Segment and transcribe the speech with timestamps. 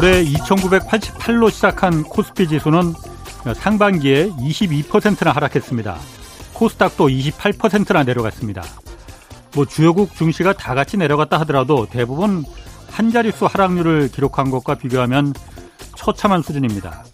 [0.00, 2.94] 올해 2988로 시작한 코스피 지수는
[3.54, 5.98] 상반기에 22%나 하락했습니다.
[6.54, 8.62] 코스닥도 28%나 내려갔습니다.
[9.54, 12.46] 뭐 주요국 증시가 다 같이 내려갔다 하더라도 대부분
[12.90, 15.34] 한 자릿수 하락률을 기록한 것과 비교하면
[15.98, 17.04] 처참한 수준입니다.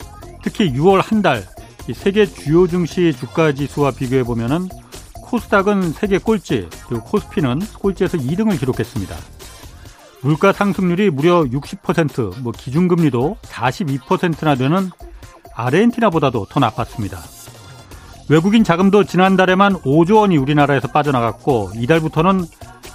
[0.45, 1.45] 특히 6월 한 달
[1.93, 4.69] 세계 주요 증시 주가 지수와 비교해 보면은
[5.23, 9.17] 코스닥은 세계 꼴찌, 그리고 코스피는 꼴찌에서 2등을 기록했습니다.
[10.27, 14.91] 물가 상승률이 무려 60%, 뭐 기준금리도 42%나 되는
[15.55, 17.21] 아르헨티나보다도 더 나빴습니다.
[18.29, 22.45] 외국인 자금도 지난달에만 5조 원이 우리나라에서 빠져나갔고 이달부터는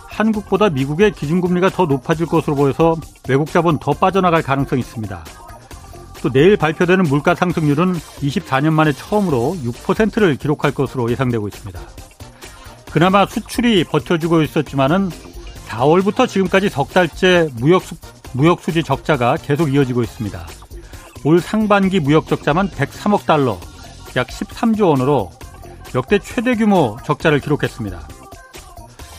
[0.07, 2.97] 한국보다 미국의 기준금리가 더 높아질 것으로 보여서
[3.29, 5.23] 외국 자본 더 빠져나갈 가능성이 있습니다.
[6.21, 11.79] 또 내일 발표되는 물가 상승률은 24년 만에 처음으로 6%를 기록할 것으로 예상되고 있습니다.
[12.91, 15.11] 그나마 수출이 버텨주고 있었지만은
[15.71, 17.95] 4월부터 지금까지 석 달째 무역, 수,
[18.33, 20.45] 무역 수지 적자가 계속 이어지고 있습니다.
[21.23, 23.57] 올 상반기 무역 적자만 103억 달러,
[24.15, 25.31] 약 13조 원으로
[25.95, 28.07] 역대 최대 규모 적자를 기록했습니다.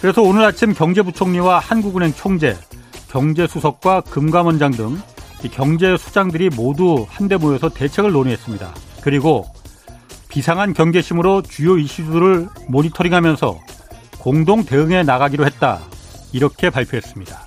[0.00, 2.56] 그래서 오늘 아침 경제부총리와 한국은행 총재,
[3.08, 5.00] 경제수석과 금감원장 등
[5.50, 8.74] 경제수장들이 모두 한데 모여서 대책을 논의했습니다.
[9.02, 9.46] 그리고
[10.28, 13.58] 비상한 경계심으로 주요 이슈들을 모니터링하면서
[14.18, 15.80] 공동 대응해 나가기로 했다.
[16.32, 17.46] 이렇게 발표했습니다.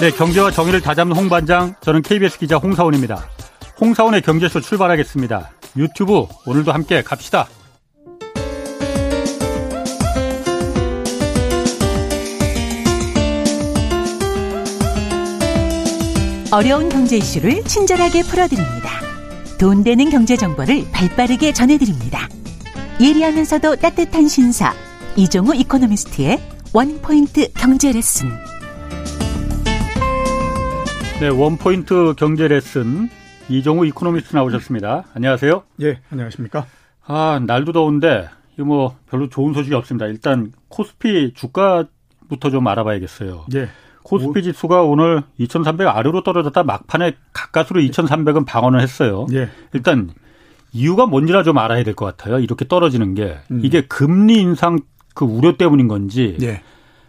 [0.00, 3.24] 네, 경제와 정의를 다잡는 홍반장, 저는 KBS 기자 홍사원입니다.
[3.80, 5.50] 홍사원의 경제쇼 출발하겠습니다.
[5.76, 7.48] 유튜브 오늘도 함께 갑시다.
[16.52, 19.00] 어려운 경제 이슈를 친절하게 풀어드립니다.
[19.58, 22.28] 돈 되는 경제 정보를 발빠르게 전해드립니다.
[23.00, 24.72] 예리하면서도 따뜻한 신사
[25.16, 26.38] 이종우 이코노미스트의
[26.72, 28.28] 원포인트 경제 레슨.
[31.20, 33.08] 네, 원포인트 경제 레슨
[33.48, 35.04] 이종우 이코노미스트 나오셨습니다.
[35.12, 35.64] 안녕하세요.
[35.82, 36.66] 예, 안녕하십니까?
[37.04, 40.06] 아, 날도 더운데 이거 뭐 별로 좋은 소식이 없습니다.
[40.06, 43.46] 일단 코스피 주가부터 좀 알아봐야겠어요.
[43.56, 43.68] 예.
[44.04, 49.26] 코스피 지수가 오늘 2,300 아래로 떨어졌다 막판에 가까스로 2,300은 방어를 했어요.
[49.32, 49.48] 예.
[49.72, 50.10] 일단
[50.74, 52.38] 이유가 뭔지나 좀 알아야 될 것 같아요.
[52.40, 53.60] 이렇게 떨어지는 게 음.
[53.64, 54.80] 이게 금리 인상
[55.14, 56.60] 그 우려 때문인 건지 예.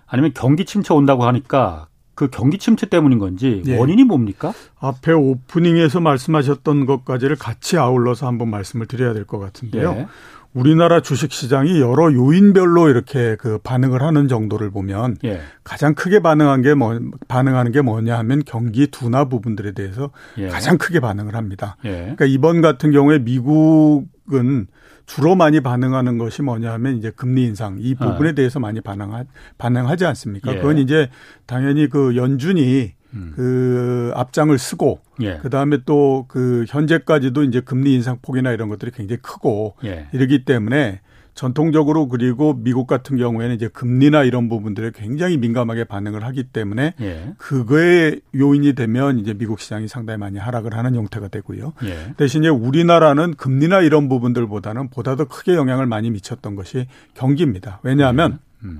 [0.05, 3.77] 아니면 경기 침체 온다고 하니까 그 경기 침체 때문인 건지 예.
[3.77, 4.53] 원인이 뭡니까?
[4.79, 10.07] 앞에 오프닝에서 말씀하셨던 것까지를 같이 아울러서 한번 말씀을 드려야 될 것 같은데요.
[10.55, 10.59] 예.
[10.59, 15.41] 우리나라 주식 시장이 여러 요인별로 이렇게 그 반응을 하는 정도를 보면 예.
[15.63, 20.47] 가장 크게 반응한 게 뭐, 반응하는 게 뭐냐 하면 경기 둔화 부분들에 대해서 예.
[20.47, 21.77] 가장 크게 반응을 합니다.
[21.85, 22.01] 예.
[22.01, 24.67] 그러니까 이번 같은 경우에 미국은
[25.05, 29.25] 주로 많이 반응하는 것이 뭐냐 하면 이제 금리 인상 이 부분에 대해서 많이 반응하,
[29.57, 30.53] 반응하지 않습니까?
[30.53, 30.57] 예.
[30.57, 31.09] 그건 이제
[31.45, 33.31] 당연히 그 연준이 음.
[33.35, 35.39] 그 앞장을 쓰고 예.
[35.41, 40.07] 그 다음에 또 그 현재까지도 이제 금리 인상 폭이나 이런 것들이 굉장히 크고 예.
[40.13, 41.01] 이러기 때문에
[41.33, 47.33] 전통적으로 그리고 미국 같은 경우에는 이제 금리나 이런 부분들에 굉장히 민감하게 반응을 하기 때문에 예.
[47.37, 51.73] 그거에 요인이 되면 이제 미국 시장이 상당히 많이 하락을 하는 형태가 되고요.
[51.83, 52.13] 예.
[52.15, 57.79] 대신에 우리나라는 금리나 이런 부분들보다는 보다 더 크게 영향을 많이 미쳤던 것이 경기입니다.
[57.83, 58.79] 왜냐하면 음.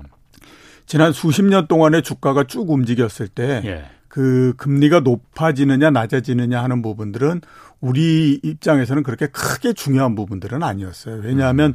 [0.86, 3.84] 지난 수십 년 동안의 주가가 쭉 움직였을 때 예.
[4.16, 7.42] 그 금리가 높아지느냐 낮아지느냐 하는 부분들은
[7.82, 11.20] 우리 입장에서는 그렇게 크게 중요한 부분들은 아니었어요.
[11.22, 11.74] 왜냐하면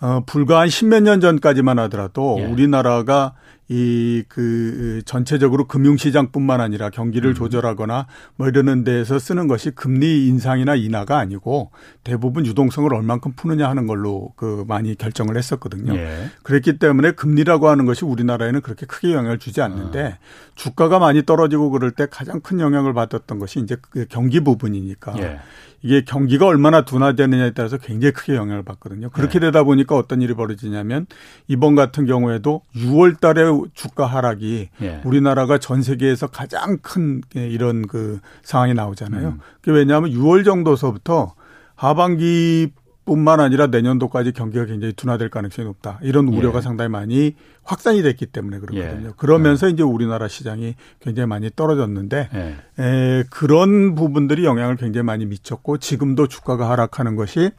[0.00, 2.44] 어 불과 한 십몇 년 전까지만 하더라도 예.
[2.44, 3.34] 우리나라가
[3.70, 11.18] 이 그 전체적으로 금융시장뿐만 아니라 경기를 조절하거나 뭐 이러는 데에서 쓰는 것이 금리 인상이나 인하가
[11.18, 11.70] 아니고
[12.04, 15.94] 대부분 유동성을 얼만큼 푸느냐 하는 걸로 그 많이 결정을 했었거든요.
[15.94, 16.30] 예.
[16.42, 20.18] 그랬기 때문에 금리라고 하는 것이 우리나라에는 그렇게 크게 영향을 주지 않는데
[20.54, 25.40] 주가가 많이 떨어지고 그럴 때 가장 큰 영향을 받았던 것이 이제 그 경기 부분이니까 예.
[25.82, 29.10] 이게 경기가 얼마나 둔화되느냐에 따라서 굉장히 크게 영향을 받거든요.
[29.10, 29.46] 그렇게 네.
[29.46, 31.06] 되다 보니까 어떤 일이 벌어지냐면
[31.48, 33.44] 이번 같은 경우에도 6월 달에
[33.74, 35.00] 주가 하락이 예.
[35.04, 39.28] 우리나라가 전 세계에서 가장 큰 이런 그 상황이 나오잖아요.
[39.28, 39.40] 음.
[39.62, 41.34] 그게 왜냐하면 6월 정도서부터
[41.74, 42.72] 하반기
[43.04, 45.98] 뿐만 아니라 내년도까지 경기가 굉장히 둔화될 가능성이 높다.
[46.02, 46.62] 이런 우려가 예.
[46.62, 49.08] 상당히 많이 확산이 됐기 때문에 그렇거든요.
[49.08, 49.12] 예.
[49.16, 52.82] 그러면서 이제 우리나라 시장이 굉장히 많이 떨어졌는데 예.
[52.82, 57.50] 에, 그런 부분들이 영향을 굉장히 많이 미쳤고 지금도 주가가 하락하는 것이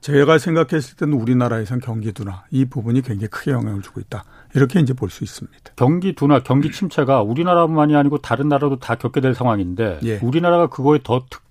[0.00, 4.24] 제가 생각했을 때는 우리나라에선 경기 둔화 이 부분이 굉장히 크게 영향을 주고 있다.
[4.54, 5.72] 이렇게 이제 볼 수 있습니다.
[5.76, 10.18] 경기 둔화, 경기 침체가 우리나라만이 아니고 다른 나라도 다 겪게 될 상황인데 예.
[10.22, 11.42] 우리나라가 그거에 더, 특-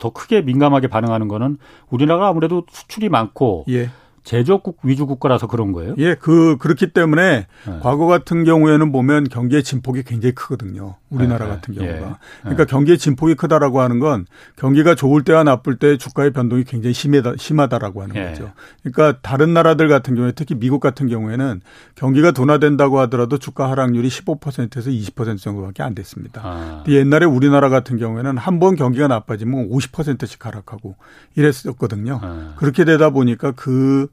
[0.00, 1.58] 더 크게 민감하게 반응하는 거는
[1.90, 3.90] 우리나라가 아무래도 수출이 많고 예.
[4.22, 5.94] 제조국 위주 국가라서 그런 거예요?
[5.98, 7.78] 예, 그 그렇기 때문에 네.
[7.82, 10.96] 과거 같은 경우에는 보면 경기의 진폭이 굉장히 크거든요.
[11.08, 11.52] 우리나라 네.
[11.52, 12.06] 같은 경우가.
[12.06, 12.12] 예.
[12.42, 14.26] 그러니까 경기의 진폭이 크다라고 하는 건
[14.56, 18.26] 경기가 좋을 때와 나쁠 때 주가의 변동이 굉장히 심하다, 심하다라고 하는 예.
[18.28, 18.52] 거죠.
[18.84, 21.60] 그러니까 다른 나라들 같은 경우에 특히 미국 같은 경우에는
[21.96, 26.42] 경기가 둔화된다고 하더라도 주가 하락률이 15%에서 20% 정도밖에 안 됐습니다.
[26.44, 26.84] 아.
[26.86, 30.94] 옛날에 우리나라 같은 경우에는 한 번 경기가 나빠지면 50%씩 하락하고
[31.34, 32.20] 이랬었거든요.
[32.22, 32.52] 아.
[32.56, 34.08] 그렇게 되다 보니까 그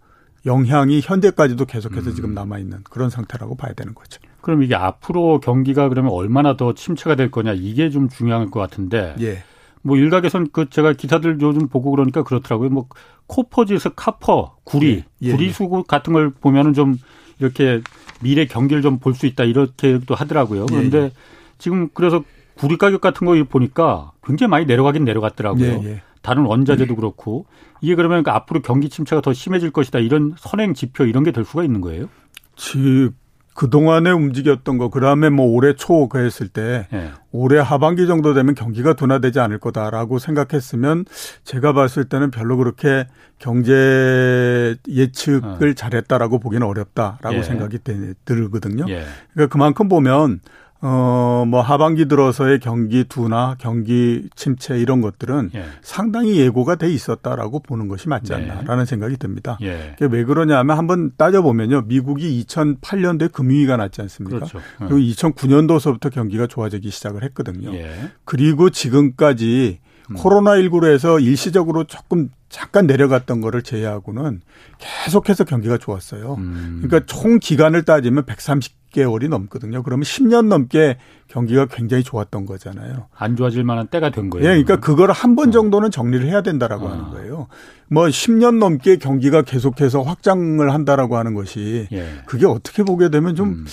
[0.48, 2.16] 영향이 현재까지도 계속해서 음.
[2.16, 4.20] 지금 남아 있는 그런 상태라고 봐야 되는 거죠.
[4.42, 9.16] 그럼 이게 앞으로 경기가 그러면 얼마나 더 침체가 될 거냐 이게 좀 중요할 것 같은데.
[9.22, 9.44] 예.
[9.84, 12.70] 뭐 일각에선 그 제가 기사들 요즘 보고 그러니까 그렇더라고요.
[12.70, 12.88] 뭐
[13.28, 15.28] 코퍼지에서 카퍼, 구리, 예.
[15.28, 15.32] 예.
[15.32, 16.98] 구리수 같은 걸 보면은 좀
[17.40, 17.82] 이렇게
[18.22, 20.64] 미래 경기를 좀 볼 수 있다 이렇게도 하더라고요.
[20.64, 21.12] 예, 그런데 예.
[21.58, 22.24] 지금 그래서
[22.56, 25.84] 구리 가격 같은 거 보니까 굉장히 많이 내려가긴 내려갔더라고요.
[26.28, 27.46] 예, 다른 원자재도 그렇고
[27.82, 31.46] 이게 그러면 그 앞으로 경기 침체가 더 심해질 것이다 이런 선행 지표 이런 게 될
[31.46, 32.10] 수가 있는 거예요?
[32.56, 33.14] 즉
[33.54, 37.10] 그동안에 움직였던 거, 그 다음에 뭐 올해 초 그랬을 때, 네.
[37.32, 41.06] 올해 하반기 정도 되면 경기가 둔화되지 않을 거다라고 생각했으면
[41.44, 43.08] 제가 봤을 때는 별로 그렇게
[43.40, 45.74] 경제 예측을 어.
[45.74, 47.44] 잘했다라고 보기는 어렵다라고 예.
[47.44, 47.80] 생각이
[48.26, 48.86] 들거든요.
[48.90, 49.06] 예.
[49.34, 50.40] 그러니까 그만큼 보면
[50.82, 55.66] 어, 뭐 하반기 들어서의 경기 둔화, 경기 침체 이런 것들은 예.
[55.82, 58.36] 상당히 예고가 돼 있었다라고 보는 것이 맞지 네.
[58.36, 58.90] 않나라는 네.
[58.90, 59.58] 생각이 듭니다.
[59.62, 59.96] 예.
[60.00, 61.84] 왜 그러냐면 한번 따져보면요.
[61.88, 64.38] 미국이 2008년도에 금융위기가 났지 않습니까?
[64.38, 64.60] 그렇죠.
[64.60, 64.86] 예.
[64.88, 67.74] 그리고 2009년도서부터 경기가 좋아지기 시작을 했거든요.
[67.74, 68.12] 예.
[68.24, 69.80] 그리고 지금까지
[70.10, 70.16] 음.
[70.16, 74.42] 코로나19로 해서 일시적으로 조금 잠깐 내려갔던 거를 제외하고는
[74.78, 76.36] 계속해서 경기가 좋았어요.
[76.36, 76.82] 음.
[76.82, 79.84] 그러니까 총 기간을 따지면 130 개월이 넘거든요.
[79.84, 80.98] 그러면 10년 넘게
[81.28, 83.08] 경기가 굉장히 좋았던 거잖아요.
[83.16, 84.46] 안 좋아질 만한 때가 된 거예요.
[84.46, 85.52] 예, 그러니까 그걸 한번 어.
[85.52, 86.90] 정도는 정리를 해야 된다라고 어.
[86.90, 87.48] 하는 거예요.
[87.90, 92.08] 뭐 10년 넘게 경기가 계속해서 확장을 한다라고 하는 것이 예.
[92.26, 93.66] 그게 어떻게 보게 되면 좀 음.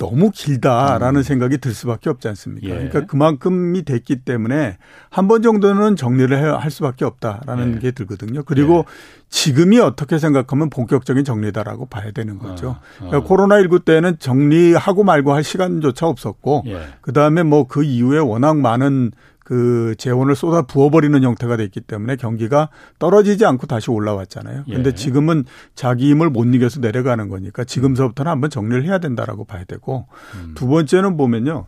[0.00, 1.22] 너무 길다라는 음.
[1.22, 2.66] 생각이 들 수밖에 없지 않습니까?
[2.68, 2.72] 예.
[2.74, 4.78] 그러니까 그만큼이 됐기 때문에
[5.10, 7.78] 한 번 정도는 정리를 할 수밖에 없다라는 예.
[7.80, 8.42] 게 들거든요.
[8.44, 8.84] 그리고 예.
[9.28, 12.68] 지금이 어떻게 생각하면 본격적인 정리다라고 봐야 되는 거죠.
[12.68, 12.80] 어.
[13.04, 13.08] 어.
[13.10, 16.80] 그러니까 코로나19 때는 정리하고 말고 할 시간조차 없었고 예.
[17.02, 19.12] 그다음에 뭐 그 이후에 워낙 많은
[19.50, 22.68] 그 재원을 쏟아 부어버리는 형태가 됐기 때문에 경기가
[23.00, 24.62] 떨어지지 않고 다시 올라왔잖아요.
[24.64, 24.94] 그런데 예.
[24.94, 25.44] 지금은
[25.74, 30.06] 자기 힘을 못 이겨서 내려가는 거니까 지금서부터는 한번 정리를 해야 된다라고 봐야 되고
[30.36, 30.52] 음.
[30.54, 31.66] 두 번째는 보면요.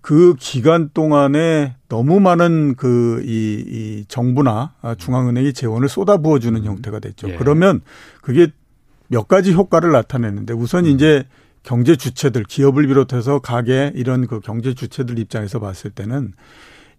[0.00, 6.66] 그 기간 동안에 너무 많은 그, 이, 이 정부나 중앙은행이 재원을 쏟아 부어주는 음.
[6.66, 7.28] 형태가 됐죠.
[7.28, 7.36] 예.
[7.36, 7.82] 그러면
[8.20, 8.48] 그게
[9.06, 10.90] 몇 가지 효과를 나타내는데 우선 음.
[10.90, 11.22] 이제
[11.62, 16.32] 경제 주체들, 기업을 비롯해서 가게 이런 그 경제 주체들 입장에서 봤을 때는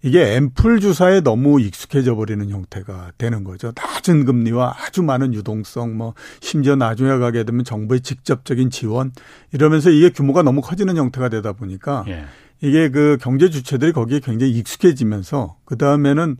[0.03, 3.71] 이게 앰플 주사에 너무 익숙해져 버리는 형태가 되는 거죠.
[3.73, 9.13] 낮은 금리와 아주 많은 유동성, 뭐 심지어 나중에 가게 되면 정부의 직접적인 지원
[9.53, 12.25] 이러면서 이게 규모가 너무 커지는 형태가 되다 보니까 예.
[12.59, 16.35] 이게 그 경제 주체들이 거기에 굉장히 익숙해지면서 그 다음에는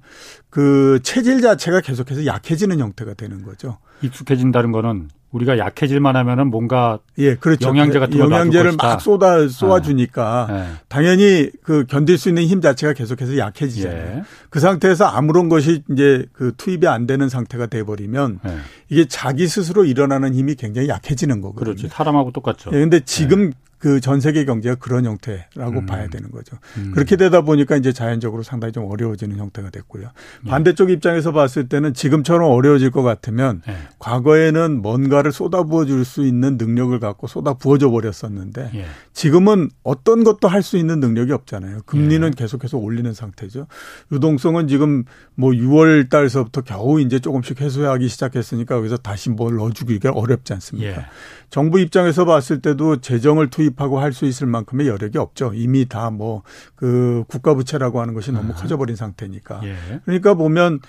[0.50, 3.78] 그 체질 자체가 계속해서 약해지는 형태가 되는 거죠.
[4.02, 7.68] 익숙해진다는 거는 우리가 약해질만 하면은 뭔가 예, 그렇죠.
[7.68, 10.58] 영양제 같은 거 영양제를 막 쏟아 쏘아 주니까 네.
[10.60, 10.68] 네.
[10.88, 14.18] 당연히 그 견딜 수 있는 힘 자체가 계속해서 약해지잖아요.
[14.18, 14.24] 예.
[14.52, 18.58] 그 상태에서 아무런 것이 이제 그 투입이 안 되는 상태가 돼 버리면 예.
[18.90, 21.76] 이게 자기 스스로 일어나는 힘이 굉장히 약해지는 거거든요.
[21.76, 21.88] 그렇지.
[21.90, 22.70] 사람하고 똑같죠.
[22.72, 23.52] 예, 근데 지금 예.
[23.84, 25.86] 그 전 세계 경제가 그런 형태라고 음.
[25.86, 26.58] 봐야 되는 거죠.
[26.78, 26.92] 음.
[26.94, 30.10] 그렇게 되다 보니까 이제 자연적으로 상당히 좀 어려워지는 형태가 됐고요.
[30.46, 30.50] 예.
[30.50, 33.76] 반대쪽 입장에서 봤을 때는 지금처럼 어려워질 것 같으면 네.
[34.00, 38.86] 과거에는 뭔가를 쏟아부어 줄 수 있는 능력을 갖고 쏟아부어져 버렸었는데 예.
[39.12, 41.80] 지금은 어떤 것도 할 수 있는 능력이 없잖아요.
[41.86, 42.32] 금리는 예.
[42.32, 43.68] 계속해서 올리는 상태죠.
[44.14, 45.04] 유동성은 지금
[45.36, 51.06] 뭐 6월 달서부터 겨우 이제 조금씩 해소하기 시작했으니까 여기서 다시 뭘 넣어주기가 어렵지 않습니까?
[51.54, 55.52] 정부 입장에서 봤을 때도 재정을 투입하고 할 수 있을 만큼의 여력이 없죠.
[55.54, 56.42] 이미 다 뭐
[56.76, 58.56] 그 국가 부채라고 하는 것이 너무 아.
[58.56, 59.62] 커져버린 상태니까.
[59.64, 59.76] 예.
[60.06, 60.80] 그러니까 보면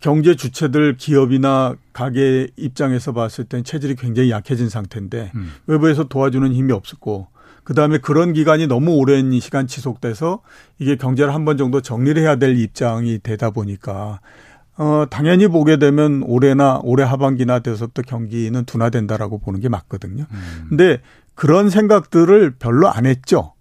[0.00, 5.52] 경제 주체들 기업이나 가게 입장에서 봤을 땐 체질이 굉장히 약해진 상태인데 음.
[5.68, 7.28] 외부에서 도와주는 힘이 없었고
[7.62, 10.40] 그다음에 그런 기간이 너무 오랜 시간 지속돼서
[10.80, 14.18] 이게 경제를 한 번 정도 정리를 해야 될 입장이 되다 보니까
[14.76, 20.24] 어, 당연히 보게 되면 올해나 올해 하반기나 돼서부터 경기는 둔화된다라고 보는 게 맞거든요.
[20.30, 20.66] 음.
[20.68, 21.00] 근데
[21.34, 23.52] 그런 생각들을 별로 안 했죠.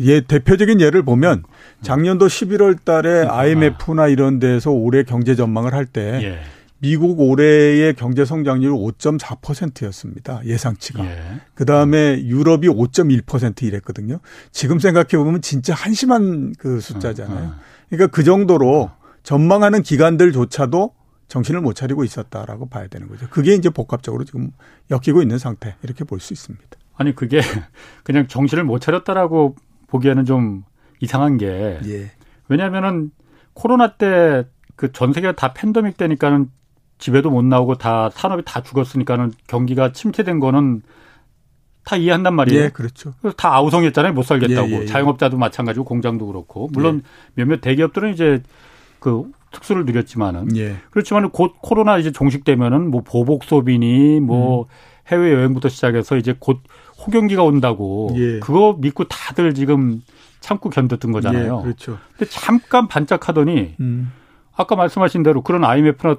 [0.00, 1.44] 예, 대표적인 예를 보면
[1.82, 6.40] 작년도 11월 달에 IMF나 이런 데서 올해 경제 전망을 할때 예.
[6.80, 10.40] 미국 올해의 경제 성장률이 5.4%였습니다.
[10.44, 11.04] 예상치가.
[11.04, 11.40] 예.
[11.54, 14.18] 그다음에 유럽이 5.1% 이랬거든요.
[14.50, 17.44] 지금 생각해 보면 진짜 한심한 그 숫자잖아요.
[17.44, 17.54] 어, 어.
[17.88, 18.90] 그러니까 그 정도로
[19.24, 20.94] 전망하는 기관들조차도
[21.26, 23.26] 정신을 못 차리고 있었다라고 봐야 되는 거죠.
[23.30, 24.52] 그게 이제 복합적으로 지금
[24.90, 26.64] 엮이고 있는 상태 이렇게 볼 수 있습니다.
[26.96, 27.40] 아니 그게
[28.04, 29.56] 그냥 정신을 못 차렸다라고
[29.88, 30.62] 보기에는 좀
[31.00, 32.12] 이상한 게 예.
[32.48, 33.10] 왜냐하면은
[33.54, 34.44] 코로나 때
[34.76, 36.50] 그 전 세계가 다 팬데믹 때니까는
[36.98, 40.82] 집에도 못 나오고 다 산업이 다 죽었으니까는 경기가 침체된 거는
[41.84, 42.64] 다 이해한단 말이에요.
[42.64, 43.14] 예, 그렇죠.
[43.36, 44.14] 다 아우성했잖아요.
[44.14, 44.68] 못 살겠다고.
[44.70, 44.86] 예, 예, 예.
[44.86, 46.68] 자영업자도 마찬가지고 공장도 그렇고.
[46.72, 47.02] 물론
[47.34, 48.42] 몇몇 대기업들은 이제
[49.04, 50.76] 그 특수를 누렸지만은 예.
[50.90, 54.64] 그렇지만 곧 코로나 이제 종식되면은 뭐 보복 소비니 뭐 음.
[55.08, 56.60] 해외 여행부터 시작해서 이제 곧
[57.04, 58.40] 호경기가 온다고 예.
[58.40, 60.00] 그거 믿고 다들 지금
[60.40, 61.58] 참고 견뎠던 거잖아요.
[61.58, 61.98] 예, 그렇죠.
[62.16, 64.10] 근데 잠깐 반짝하더니 음.
[64.56, 66.16] 아까 말씀하신 대로 그런 IMF나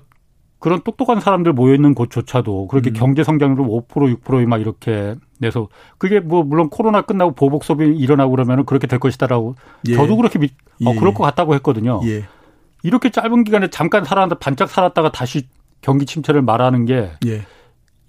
[0.60, 2.94] 그런 똑똑한 사람들 모여 있는 곳조차도 그렇게 음.
[2.94, 3.88] 경제 성장률을 5%
[4.22, 9.56] 6%막 이렇게 내서 그게 뭐 물론 코로나 끝나고 보복 소비 일어나고 그러면은 그렇게 될 것이다라고
[9.88, 9.96] 예.
[9.96, 10.54] 저도 그렇게 믿,
[10.86, 10.96] 어, 예.
[11.00, 12.02] 그럴 것 같다고 했거든요.
[12.06, 12.26] 예.
[12.86, 15.48] 이렇게 짧은 기간에 잠깐 살았는데 반짝 살았다가 다시
[15.82, 17.46] 경기 침체를 말하는 게 예.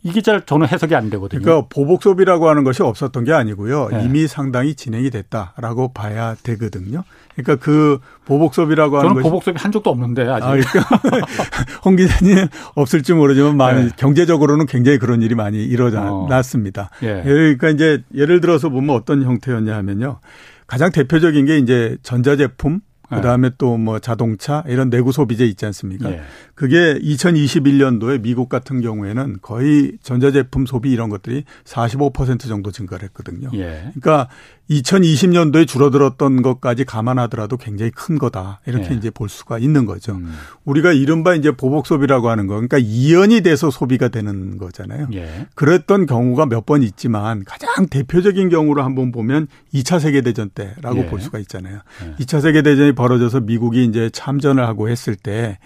[0.02, 1.42] 이게 잘 저는 해석이 안 되거든요.
[1.42, 3.88] 그러니까 보복 소비라고 하는 것이 없었던 게 아니고요.
[3.90, 4.04] 네.
[4.04, 7.04] 이미 상당히 진행이 됐다라고 봐야 되거든요.
[7.34, 10.44] 그러니까 그 보복 소비라고 하는 저는 보복 소비 한 적도 없는데 아직.
[10.44, 11.26] 아, 그러니까
[11.84, 13.90] 홍 기자님 없을지 모르지만 많이 네.
[13.96, 15.62] 경제적으로는 굉장히 그런 일이 많이 어.
[15.62, 16.90] 일어났습니다.
[17.02, 17.22] 예.
[17.24, 20.20] 그러니까 이제 예를 들어서 보면 어떤 형태였냐 하면요.
[20.66, 26.10] 가장 대표적인 게 이제 전자제품 그 다음에 또 뭐 자동차 이런 내구 소비재 있지 않습니까?
[26.10, 26.20] 예.
[26.54, 33.50] 그게 2021년도에 미국 같은 경우에는 거의 전자제품 소비 이런 것들이 45% 정도 증가를 했거든요.
[33.54, 33.90] 예.
[34.00, 34.28] 그러니까
[34.70, 38.60] 2020년도에 줄어들었던 것까지 감안하더라도 굉장히 큰 거다.
[38.66, 38.94] 이렇게 예.
[38.96, 40.12] 이제 볼 수가 있는 거죠.
[40.16, 40.32] 음.
[40.64, 42.54] 우리가 이른바 이제 보복 소비라고 하는 거.
[42.54, 45.08] 그러니까 이연이 돼서 소비가 되는 거잖아요.
[45.14, 45.46] 예.
[45.54, 51.06] 그랬던 경우가 몇 번 있지만 가장 대표적인 경우로 한번 보면 2차 세계대전 때라고 예.
[51.06, 51.78] 볼 수가 있잖아요.
[52.04, 52.24] 예.
[52.24, 55.58] 2차 세계대전이 벌어져서 미국이 이제 참전을 하고 했을 때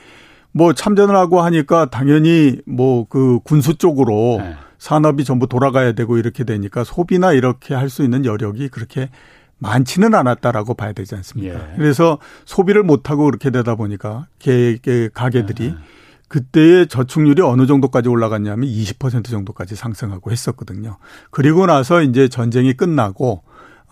[0.52, 4.56] 뭐 참전을 하고 하니까 당연히 뭐 그 군수 쪽으로 예.
[4.78, 9.10] 산업이 전부 돌아가야 되고 이렇게 되니까 소비나 이렇게 할 수 있는 여력이 그렇게
[9.58, 11.54] 많지는 않았다라고 봐야 되지 않습니까?
[11.54, 11.76] 예.
[11.76, 15.75] 그래서 소비를 못하고 그렇게 되다 보니까 개, 개 가게들이 예.
[16.28, 20.99] 그때의 저축률이 어느 정도까지 올라갔냐면 20% 정도까지 상승하고 했었거든요.
[21.30, 23.42] 그리고 나서 이제 전쟁이 끝나고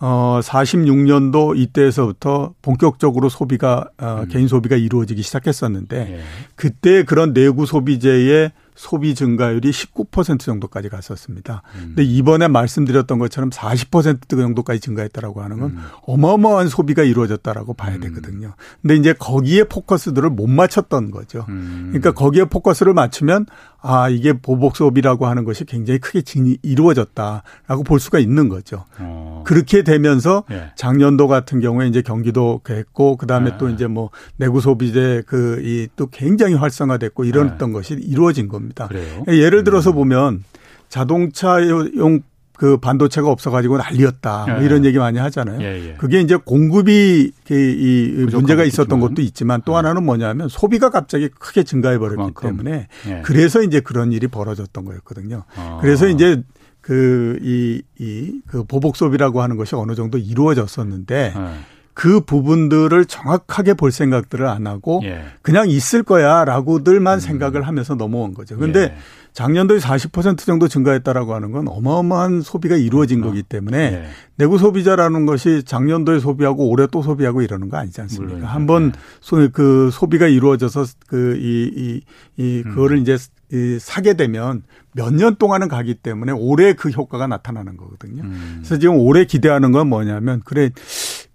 [0.01, 6.19] 어 46년도 이때에서부터 본격적으로 소비가 어 개인 소비가 이루어지기 시작했었는데 예.
[6.55, 11.63] 그때 그런 내구 소비재의 소비 증가율이 19% 정도까지 갔었습니다.
[11.75, 11.81] 음.
[11.87, 15.83] 근데 이번에 말씀드렸던 것처럼 40% 정도까지 증가했다라고 하는 건 음.
[16.03, 18.53] 어마어마한 소비가 이루어졌다라고 봐야 되거든요.
[18.81, 21.45] 근데 이제 거기에 포커스들을 못 맞췄던 거죠.
[21.49, 21.87] 음.
[21.89, 23.47] 그러니까 거기에 포커스를 맞추면
[23.81, 26.21] 아 이게 보복 소비라고 하는 것이 굉장히 크게
[26.61, 28.85] 이루어졌다라고 볼 수가 있는 거죠.
[28.97, 29.43] 어.
[29.45, 30.71] 그렇게 되면서 예.
[30.75, 33.57] 작년도 같은 경우에 이제 경기도 했고 그다음에 네.
[33.57, 38.68] 또 이제 뭐 내구 소비재 그 이 또 굉장히 활성화됐고 이랬던 것이 이루어진 겁니다.
[38.73, 38.87] 네.
[38.87, 39.23] 그래요?
[39.27, 40.43] 예를 들어서 보면
[40.89, 42.21] 자동차용
[42.57, 44.65] 그 반도체가 없어가지고 난리였다 뭐 네.
[44.65, 45.61] 이런 얘기 많이 하잖아요.
[45.61, 45.93] 예, 예.
[45.97, 48.99] 그게 이제 공급이 그이 문제가 있었던.
[48.99, 49.75] 것도 있지만 또 네.
[49.77, 52.33] 하나는 뭐냐면 소비가 갑자기 크게 증가해 버렸기.
[52.41, 53.21] 때문에 예.
[53.23, 55.43] 그래서 이제 그런 일이 벌어졌던 거였거든요.
[55.55, 55.77] 아.
[55.81, 56.43] 그래서 이제
[56.81, 61.59] 그 이 이 그 보복 소비라고 하는 것이 어느 정도 이루어졌었는데 예.
[61.99, 65.21] 그 부분들을 정확하게 볼 생각들을 안 하고 예.
[65.41, 68.55] 그냥 있을 거야라고들만 생각을 하면서 넘어온 거죠.
[68.57, 68.95] 근데 예.
[69.33, 74.05] 작년도에 40% 정도 증가했다라고 하는 건 어마어마한 소비가 이루어진 거기 때문에 예.
[74.37, 78.47] 내구 소비자라는 것이 작년도에 소비하고 올해 또 소비하고 이러는 거 아니지 않습니까?
[78.47, 78.99] 한번 네.
[79.19, 82.01] 소, 그 소비가 이루어져서 그 이
[82.37, 82.63] 이이 음.
[82.63, 83.17] 그거를 그거를 이제
[83.51, 84.63] 이 사게 되면
[84.93, 88.23] 몇 년 동안은 가기 때문에 올해 그 효과가 나타나는 거거든요.
[88.23, 88.55] 음.
[88.59, 90.69] 그래서 지금 올해 기대하는 건 뭐냐면 그래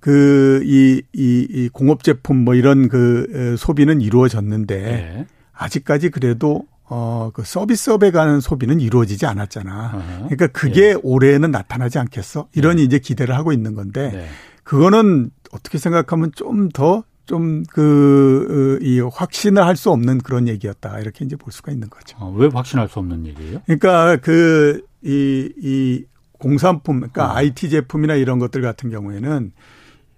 [0.04, 5.26] 그 이 이 이 공업 제품 뭐 이런 그 에, 소비는 이루어졌는데 예.
[5.54, 9.92] 아직까지 그래도 어 그 서비스업에 가는 소비는 이루어지지 않았잖아.
[9.94, 10.16] 어허.
[10.28, 12.48] 그러니까 그게 올해는 나타나지 않겠어?
[12.54, 14.26] 이런 이제 기대를 하고 있는 건데 네.
[14.64, 21.24] 그거는 어떻게 생각하면 좀 더 좀 그 이 확신을 할 수 없는 그런 얘기였다 이렇게
[21.24, 22.18] 이제 볼 수가 있는 거죠.
[22.20, 23.62] 어, 왜 확신할 수 없는 얘기예요?
[23.64, 26.04] 그러니까 그이이
[26.38, 27.36] 공산품 그러니까 어.
[27.36, 29.52] IT 제품이나 이런 것들 같은 경우에는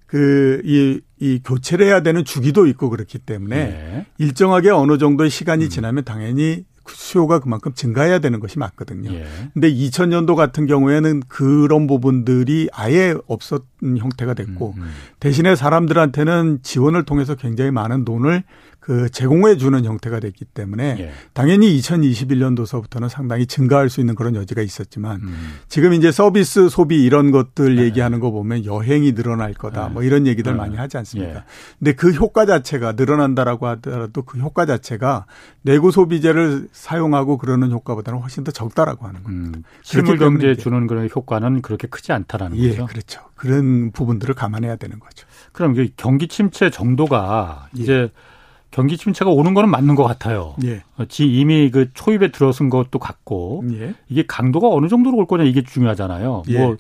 [0.07, 4.07] 그 이 이 교체를 해야 되는 주기도 있고 그렇기 때문에 네.
[4.19, 5.69] 일정하게 어느 정도의 시간이 음.
[5.71, 9.13] 지나면 당연히 수요가 그만큼 증가해야 되는 것이 맞거든요.
[9.13, 9.27] 예.
[9.55, 14.89] 근데 2000년도 같은 경우에는 그런 부분들이 아예 없었던 형태가 됐고 음, 음.
[15.19, 18.45] 대신에 사람들한테는 지원을 통해서 굉장히 많은 돈을
[18.87, 21.11] 그 제공해 주는 형태가 됐기 때문에 예.
[21.33, 25.55] 당연히 2021년도서부터는 상당히 증가할 수 있는 그런 여지가 있었지만 음.
[25.66, 27.83] 지금 이제 서비스 소비 이런 것들 네.
[27.83, 29.93] 얘기하는 거 보면 여행이 늘어날 거다 네.
[29.93, 30.57] 뭐 이런 얘기들 네.
[30.57, 31.35] 많이 하지 않습니까?
[31.35, 31.43] 예.
[31.81, 35.26] 근데 그 효과 자체가 늘어난다라고 하더라도 그 효과 자체가
[35.62, 39.59] 내구 소비재를 사용하고 그러는 효과보다는 훨씬 더 적다라고 하는 겁니다.
[39.59, 39.64] 음.
[39.83, 42.87] 실물 경제에 주는 그런 효과는 그렇게 크지 않다라는 예, 거죠.
[42.87, 43.21] 그렇죠.
[43.35, 45.26] 그런 부분들을 감안해야 되는 거죠.
[45.50, 47.83] 그럼 경기 침체 정도가 예.
[47.83, 48.11] 이제
[48.76, 50.54] 경기 침체가 오는 거는 맞는 것 같아요.
[50.64, 50.83] 예.
[51.21, 53.95] 이미 그 초입에 들어선 것도 같고 예.
[54.09, 56.42] 이게 강도가 어느 정도로 올 거냐 이게 중요하잖아요.
[56.50, 56.59] 예.
[56.59, 56.76] 뭐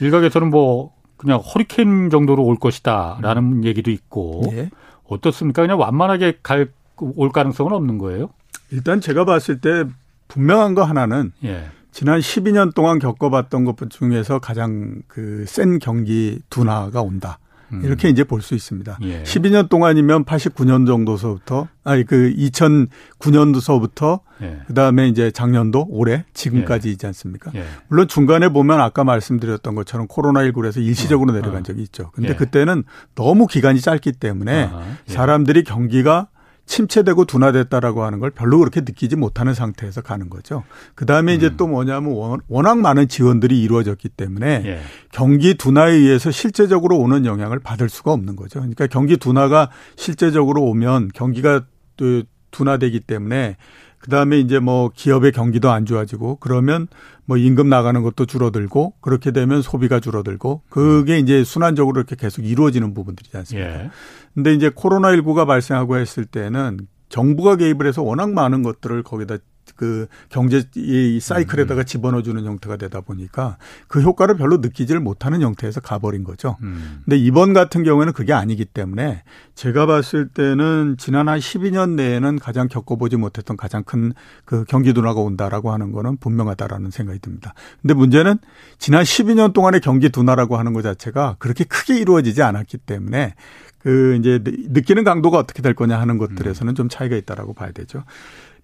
[0.00, 3.64] 일각에서는 뭐 그냥 허리케인 정도로 올 것이다라는 음.
[3.64, 4.70] 얘기도 있고 예.
[5.08, 5.62] 어떻습니까?
[5.62, 6.68] 그냥 완만하게 갈
[7.00, 8.30] 올 가능성은 없는 거예요?
[8.70, 9.84] 일단 제가 봤을 때
[10.28, 11.66] 분명한 거 하나는 예.
[11.90, 17.38] 지난 12년 동안 겪어봤던 것 중에서 가장 그 센 경기 둔화가 온다.
[17.72, 17.82] 음.
[17.84, 18.98] 이렇게 이제 볼 수 있습니다.
[19.02, 19.22] 예.
[19.24, 24.60] 12년 동안이면 89년 정도서부터 아니 그 2009년도서부터 예.
[24.66, 26.92] 그다음에 이제 작년도 올해 지금까지 예.
[26.92, 27.50] 있지 않습니까?
[27.54, 27.64] 예.
[27.88, 31.34] 물론 중간에 보면 아까 말씀드렸던 것처럼 코로나19에서 일시적으로 어.
[31.34, 31.62] 내려간 어.
[31.62, 32.10] 적이 있죠.
[32.12, 32.34] 근데 예.
[32.34, 32.84] 그때는
[33.14, 35.12] 너무 기간이 짧기 때문에 예.
[35.12, 36.28] 사람들이 경기가
[36.68, 40.62] 침체되고 둔화됐다라고 하는 걸 별로 그렇게 느끼지 못하는 상태에서 가는 거죠.
[40.94, 41.36] 그 다음에 음.
[41.36, 44.80] 이제 또 뭐냐면 워낙 많은 지원들이 이루어졌기 때문에 예.
[45.10, 48.60] 경기 둔화에 의해서 실제적으로 오는 영향을 받을 수가 없는 거죠.
[48.60, 51.64] 그러니까 경기 둔화가 실제적으로 오면 경기가
[51.96, 53.56] 또 둔화되기 때문에
[53.98, 56.86] 그 다음에 이제 뭐 기업의 경기도 안 좋아지고 그러면
[57.24, 62.94] 뭐 임금 나가는 것도 줄어들고 그렇게 되면 소비가 줄어들고 그게 이제 순환적으로 이렇게 계속 이루어지는
[62.94, 63.84] 부분들이지 않습니까?
[63.84, 63.90] 예.
[64.34, 69.38] 근데 이제 코로나19가 발생하고 했을 때는 정부가 개입을 해서 워낙 많은 것들을 거기다
[69.78, 71.86] 그 경제 이 사이클에다가 음.
[71.86, 73.56] 집어넣어주는 형태가 되다 보니까
[73.86, 76.58] 그 효과를 별로 느끼지를 못하는 형태에서 가버린 거죠.
[76.60, 77.00] 음.
[77.06, 79.22] 근데 이번 같은 경우에는 그게 아니기 때문에
[79.54, 84.12] 제가 봤을 때는 지난 한 12년 내에는 가장 겪어보지 못했던 가장 큰
[84.44, 87.54] 그 경기 둔화가 온다라고 하는 거는 분명하다라는 생각이 듭니다.
[87.82, 88.38] 근데 문제는
[88.78, 93.34] 지난 12년 동안의 경기 둔화라고 하는 것 자체가 그렇게 크게 이루어지지 않았기 때문에
[93.78, 98.04] 그 이제 느끼는 강도가 어떻게 될 거냐 하는 것들에서는 좀 차이가 있다라고 봐야 되죠.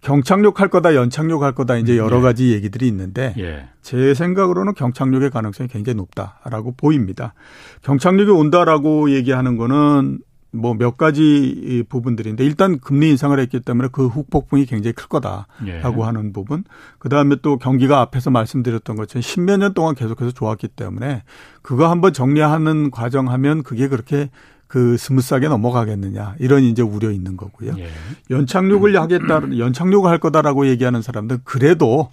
[0.04, 2.20] 경착륙 할 거다, 연착륙 할 거다, 이제 여러 예.
[2.20, 3.68] 가지 얘기들이 있는데, 예.
[3.80, 7.32] 제 생각으로는 경착륙의 가능성이 굉장히 높다라고 보입니다.
[7.82, 10.20] 경착륙이 온다라고 얘기하는 거는
[10.52, 16.04] 뭐 몇 가지 부분들인데, 일단 금리 인상을 했기 때문에 그 후폭풍이 굉장히 클 거다라고 예.
[16.04, 16.64] 하는 부분.
[16.98, 21.22] 그 다음에 또 경기가 앞에서 말씀드렸던 것처럼 십몇 년 동안 계속해서 좋았기 때문에
[21.62, 24.28] 그거 한번 정리하는 과정 하면 그게 그렇게
[24.74, 27.76] 그 smooth하게 넘어가겠느냐 이런 이제 우려 있는 거고요.
[27.78, 27.86] 예.
[28.28, 29.02] 연착륙을 음.
[29.02, 32.10] 하겠다, 연착륙을 할 거다라고 얘기하는 사람들 그래도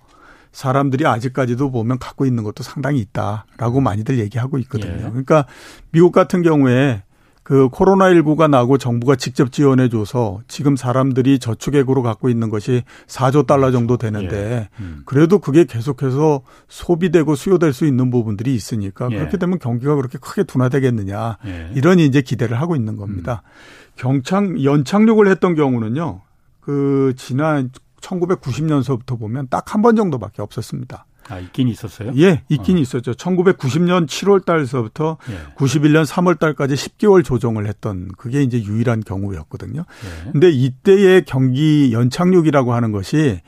[0.52, 4.93] 사람들이 아직까지도 보면 갖고 있는 것도 상당히 있다라고 많이들 얘기하고 있거든요.
[4.93, 5.10] 예.
[5.10, 5.47] 그러니까
[5.89, 7.02] 미국 같은 경우에
[7.43, 13.97] 그 코로나19가 나고 정부가 직접 지원해줘서 지금 사람들이 저축액으로 갖고 있는 것이 4조 달러 정도
[13.97, 14.69] 되는데 예.
[14.80, 15.01] 음.
[15.06, 19.17] 그래도 그게 계속해서 소비되고 수요될 수 있는 부분들이 있으니까 예.
[19.17, 21.71] 그렇게 되면 경기가 그렇게 크게 둔화되겠느냐 예.
[21.75, 23.41] 이런 이제 기대를 하고 있는 겁니다.
[23.43, 23.91] 음.
[23.95, 26.21] 경착 연착륙을 했던 경우는요.
[26.62, 31.06] 그 지난 1990년서부터 보면 딱 한 번 정도밖에 없었습니다.
[31.29, 32.12] 아, 있긴 있었어요?
[32.17, 32.79] 예, 있긴 어.
[32.79, 33.13] 있었죠.
[33.13, 35.55] 1990년 7월 달서부터 예.
[35.55, 39.81] 91년 3월 달까지 10개월 조정을 했던 그게 이제 유일한 경우였거든요.
[39.81, 40.31] 예.
[40.31, 43.39] 근데 이때의 경기 연착륙이라고 하는 것이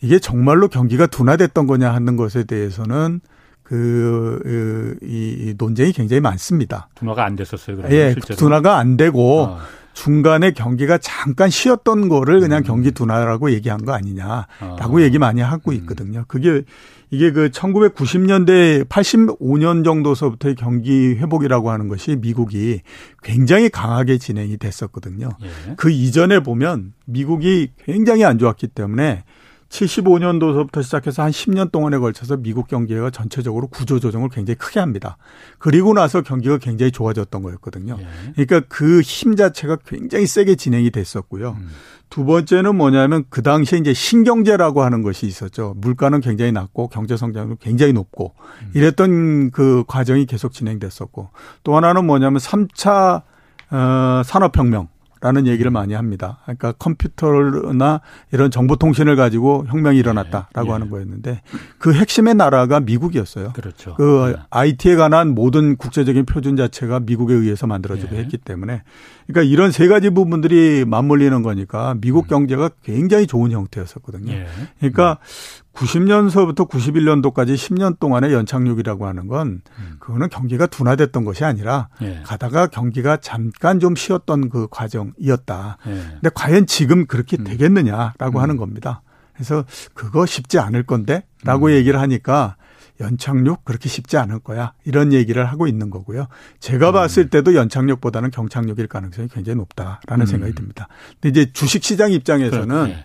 [0.00, 3.20] 이게 정말로 경기가 둔화됐던 거냐 하는 것에 대해서는
[3.62, 6.88] 그, 이, 논쟁이 굉장히 많습니다.
[6.96, 8.36] 둔화가 안 됐었어요, 그러면 예, 실제로?
[8.36, 9.58] 둔화가 안 되고 어.
[9.94, 12.64] 중간에 경기가 잠깐 쉬었던 거를 그냥 음.
[12.64, 15.00] 경기 둔화라고 얘기한 거 아니냐라고 어.
[15.00, 15.76] 얘기 많이 하고 음.
[15.76, 16.24] 있거든요.
[16.28, 16.62] 그게
[17.12, 22.80] 이게 그 1990년대 85년 정도서부터의 경기 회복이라고 하는 것이 미국이
[23.22, 25.28] 굉장히 강하게 진행이 됐었거든요.
[25.42, 25.74] 예.
[25.76, 29.24] 그 이전에 보면 미국이 굉장히 안 좋았기 때문에
[29.72, 35.16] 75년도서부터 시작해서 한 10년 동안에 걸쳐서 미국 경기가 전체적으로 구조 조정을 굉장히 크게 합니다.
[35.58, 37.96] 그리고 나서 경기가 굉장히 좋아졌던 거였거든요.
[37.98, 38.32] 예.
[38.44, 41.56] 그러니까 그 힘 자체가 굉장히 세게 진행이 됐었고요.
[41.58, 41.70] 음.
[42.10, 45.74] 두 번째는 뭐냐면 그 당시에 이제 신경제라고 하는 것이 있었죠.
[45.78, 48.70] 물가는 굉장히 낮고 경제 성장도 굉장히 높고 음.
[48.74, 51.30] 이랬던 그 과정이 계속 진행됐었고
[51.62, 53.22] 또 하나는 뭐냐면 3차
[53.70, 54.88] 어, 산업혁명
[55.22, 56.38] 라는 얘기를 많이 합니다.
[56.42, 58.00] 그러니까 컴퓨터나
[58.32, 61.42] 이런 정보통신을 가지고 혁명이 일어났다라고 예, 하는 거였는데
[61.78, 63.52] 그 핵심의 나라가 미국이었어요.
[63.52, 63.94] 그렇죠.
[63.94, 64.42] 그 예.
[64.50, 68.18] IT에 관한 모든 국제적인 표준 자체가 미국에 의해서 만들어지고 예.
[68.18, 68.82] 했기 때문에
[69.28, 72.28] 그러니까 이런 세 가지 부분들이 맞물리는 거니까 미국 음.
[72.28, 74.32] 경제가 굉장히 좋은 형태였었거든요.
[74.32, 74.46] 예.
[74.80, 75.18] 그러니까
[75.74, 79.96] 90년서부터 91년도까지 10년 동안의 연착륙이라고 하는 건 음.
[79.98, 82.20] 그거는 경기가 둔화됐던 것이 아니라 예.
[82.24, 85.78] 가다가 경기가 잠깐 좀 쉬었던 그 과정이었다.
[85.86, 85.90] 예.
[85.90, 87.44] 근데 과연 지금 그렇게 음.
[87.44, 88.42] 되겠느냐라고 음.
[88.42, 89.02] 하는 겁니다.
[89.32, 91.70] 그래서 그거 쉽지 않을 건데라고 음.
[91.70, 92.56] 얘기를 하니까
[93.00, 96.26] 연착륙 그렇게 쉽지 않을 거야 이런 얘기를 하고 있는 거고요.
[96.60, 96.92] 제가 음.
[96.92, 100.26] 봤을 때도 연착륙보다는 경착륙일 가능성이 굉장히 높다라는 음.
[100.26, 100.88] 생각이 듭니다.
[101.20, 103.04] 근데 이제 주식시장 입장에서는 예.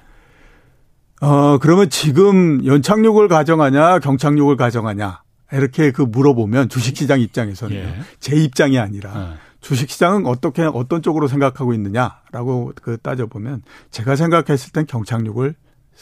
[1.22, 7.96] 어, 그러면 지금 연착륙을 가정하냐, 경착륙을 가정하냐, 이렇게 그 물어보면 주식시장 입장에서는 예.
[8.20, 9.34] 제 입장이 아니라 어.
[9.62, 15.56] 주식시장은 어떻게, 어떤 쪽으로 생각하고 있느냐라고 그 따져보면 제가 생각했을 땐 경착륙을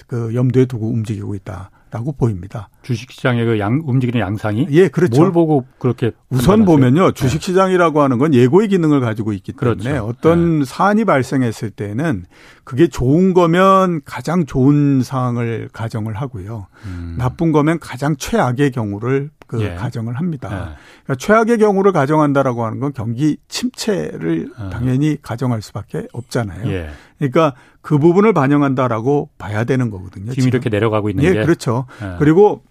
[0.07, 2.69] 그 염두에 두고 움직이고 있다라고 보입니다.
[2.81, 5.21] 주식시장의 그 양, 움직이는 양상이 예, 그렇죠.
[5.21, 6.65] 뭘 보고 그렇게 우선?
[6.65, 7.11] 보면요.
[7.13, 10.05] 주식시장이라고 하는 건 예고의 기능을 가지고 있기 때문에 그렇죠.
[10.05, 12.25] 어떤 사안이 발생했을 때는
[12.63, 16.67] 그게 좋은 거면 가장 좋은 상황을 가정을 하고요.
[16.85, 17.15] 음.
[17.17, 19.75] 나쁜 거면 가장 최악의 경우를 그 예.
[19.75, 20.49] 가정을 합니다.
[20.51, 20.75] 예.
[21.03, 24.69] 그러니까 최악의 경우를 가정한다라고 하는 건 경기 침체를 어.
[24.71, 26.67] 당연히 가정할 수밖에 없잖아요.
[26.71, 26.89] 예.
[27.19, 27.53] 그러니까
[27.85, 30.33] 그 부분을 반영한다라고 봐야 되는 거거든요.
[30.33, 31.85] 지금 이렇게 내려가고 있는 예, 게 그렇죠.
[32.01, 32.15] 예.
[32.17, 32.63] 그리고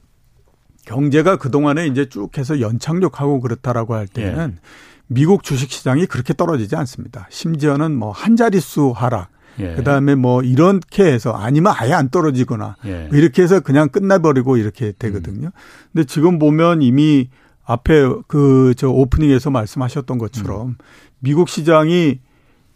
[0.87, 4.59] 경제가 그동안에 이제 쭉 해서 연착륙하고 그렇다라고 할 때는
[5.07, 7.29] 미국 주식 시장이 그렇게 떨어지지 않습니다.
[7.31, 9.29] 심지어는 뭐 한 자릿수 하락,
[9.61, 9.75] 예.
[9.77, 13.07] 그다음에 뭐 이렇게 해서 아니면 아예 안 떨어지거나 예.
[13.09, 15.51] 뭐 이렇게 해서 그냥 끝나버리고 이렇게 되거든요.
[15.93, 17.31] 근데 지금 보면 이미
[17.65, 20.75] 앞에 그 저 오프닝에서 말씀하셨던 것처럼 음.
[21.21, 22.19] 미국 시장이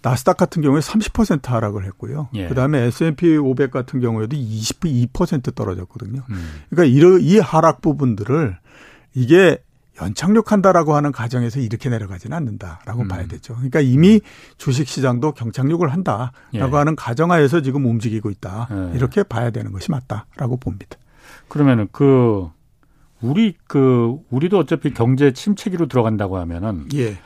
[0.02, 2.28] 나스닥 같은 경우에 30% 하락을 했고요.
[2.34, 2.48] 예.
[2.48, 6.22] 그다음에 S&P 500 같은 경우에도 22% 떨어졌거든요.
[6.30, 6.62] 음.
[6.70, 8.56] 그러니까 이러, 이 하락 부분들을
[9.14, 9.58] 이게
[10.00, 13.08] 연착륙한다라고 하는 가정에서 이렇게 내려가지는 않는다라고 음.
[13.08, 13.54] 봐야 되죠.
[13.54, 14.20] 그러니까 이미
[14.56, 16.60] 주식 시장도 경착륙을 한다라고 예.
[16.60, 18.68] 하는 가정하에서 지금 움직이고 있다.
[18.70, 18.96] 예.
[18.96, 20.96] 이렇게 봐야 되는 것이 맞다라고 봅니다.
[21.48, 22.48] 그러면은 그
[23.20, 27.18] 우리 그 우리도 어차피 경제 침체기로 들어간다고 하면은 예.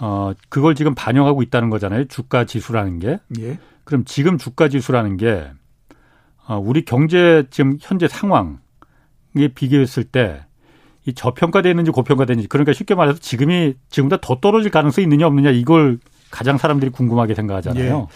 [0.00, 2.06] 어 그걸 지금 반영하고 있다는 거잖아요.
[2.06, 3.18] 주가 지수라는 게.
[3.38, 3.58] 예.
[3.84, 5.50] 그럼 지금 주가 지수라는 게
[6.46, 10.42] 어, 우리 경제 지금 현재 상황에 비교했을 때
[11.06, 15.98] 이 저평가되는지 고평가되는지 그러니까 쉽게 말해서 지금이 지금보다 더 떨어질 가능성이 있느냐 없느냐 이걸
[16.30, 18.08] 가장 사람들이 궁금하게 생각하잖아요.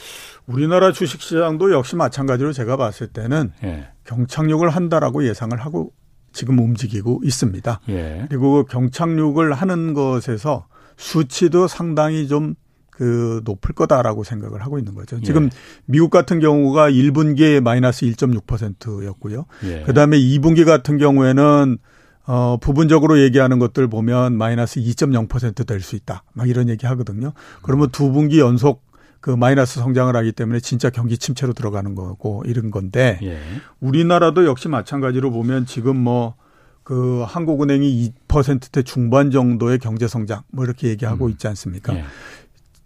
[0.47, 3.89] 우리나라 주식 시장도 역시 마찬가지로 제가 봤을 때는 예.
[4.05, 5.93] 경착륙을 한다라고 예상을 하고
[6.33, 7.81] 지금 움직이고 있습니다.
[7.89, 8.27] 예.
[8.29, 12.55] 그리고 경착륙을 하는 것에서 수치도 상당히 좀
[12.95, 15.21] 그 높을 거다라고 생각을 하고 있는 거죠.
[15.21, 15.51] 지금 예.
[15.87, 19.47] 미국 같은 경우가 1분기에 마이너스 1.6%였고요.
[19.65, 19.83] 예.
[19.83, 21.79] 그다음에 2분기 같은 경우에는
[22.27, 26.23] 어 부분적으로 얘기하는 것들 보면 마이너스 2.0%될 수 있다.
[26.35, 27.33] 막 이런 얘기 하거든요.
[27.63, 28.85] 그러면 두 분기 연속
[29.21, 33.41] 그 마이너스 성장을 하기 때문에 진짜 경기 침체로 들어가는 거고 이런 건데 예.
[33.81, 36.37] 우리나라도 역시 마찬가지로 보면 지금 뭐
[36.85, 41.31] 그 한국은행이 2%대 중반 정도의 경제 성장 뭐 이렇게 얘기하고 음.
[41.31, 41.97] 있지 않습니까?
[41.97, 42.05] 예.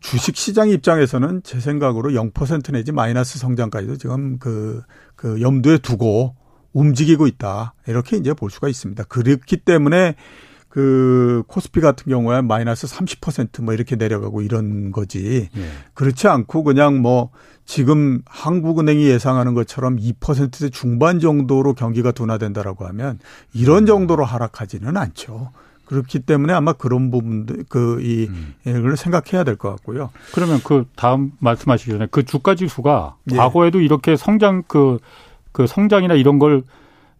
[0.00, 4.82] 주식 시장 입장에서는 제 생각으로 0% 내지 마이너스 성장까지도 지금 그,
[5.16, 6.36] 그 염두에 두고
[6.72, 7.74] 움직이고 있다.
[7.88, 9.02] 이렇게 이제 볼 수가 있습니다.
[9.04, 10.14] 그렇기 때문에
[10.68, 15.48] 그 코스피 같은 경우에 마이너스 30%뭐 이렇게 내려가고 이런 거지.
[15.56, 15.62] 예.
[15.94, 17.30] 그렇지 않고 그냥 뭐
[17.64, 23.18] 지금 한국은행이 예상하는 것처럼 2%대 중반 정도로 경기가 둔화된다라고 하면
[23.54, 25.52] 이런 정도로 하락하지는 않죠.
[25.86, 28.54] 그렇기 때문에 아마 그런 부분들 그이 음.
[28.96, 30.10] 생각해야 될 것 같고요.
[30.34, 33.36] 그러면 그 다음 말씀하시기 전에 그 주가 지수가 예.
[33.36, 34.98] 과거에도 이렇게 성장 그,
[35.52, 36.62] 그 성장이나 이런 걸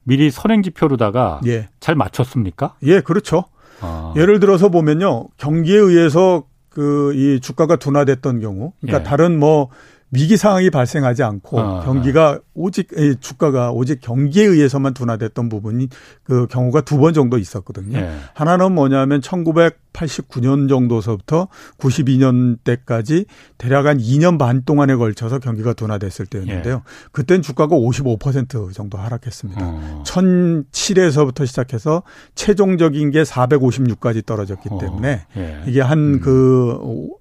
[0.09, 1.69] 미리 선행 지표로다가 예.
[1.81, 2.75] 잘 맞췄습니까?
[2.85, 3.45] 예, 그렇죠.
[3.81, 4.15] 아.
[4.17, 5.29] 예를 들어서 보면요.
[5.37, 9.03] 경기에 의해서 그 이 주가가 둔화됐던 경우 그러니까 예.
[9.03, 9.69] 다른 뭐
[10.11, 15.89] 위기 상황이 발생하지 않고 아, 경기가 오직 이 주가가 오직 경기에 의해서만 둔화됐던 부분이
[16.23, 17.99] 그 경우가 두 번 정도 있었거든요.
[17.99, 18.11] 예.
[18.35, 19.21] 하나는 뭐냐면
[19.99, 26.83] 1989년 정도서부터 92년 때까지 대략 한 2년 반 동안에 걸쳐서 경기가 둔화됐을 때였는데요.
[27.13, 29.61] 그땐 주가가 55% 정도 하락했습니다.
[29.63, 30.03] 어.
[30.07, 32.03] 1007에서부터 시작해서
[32.35, 34.79] 최종적인 게 456까지 떨어졌기 어.
[34.79, 35.63] 때문에 예.
[35.67, 36.21] 이게 한 음.
[36.21, 36.79] 그,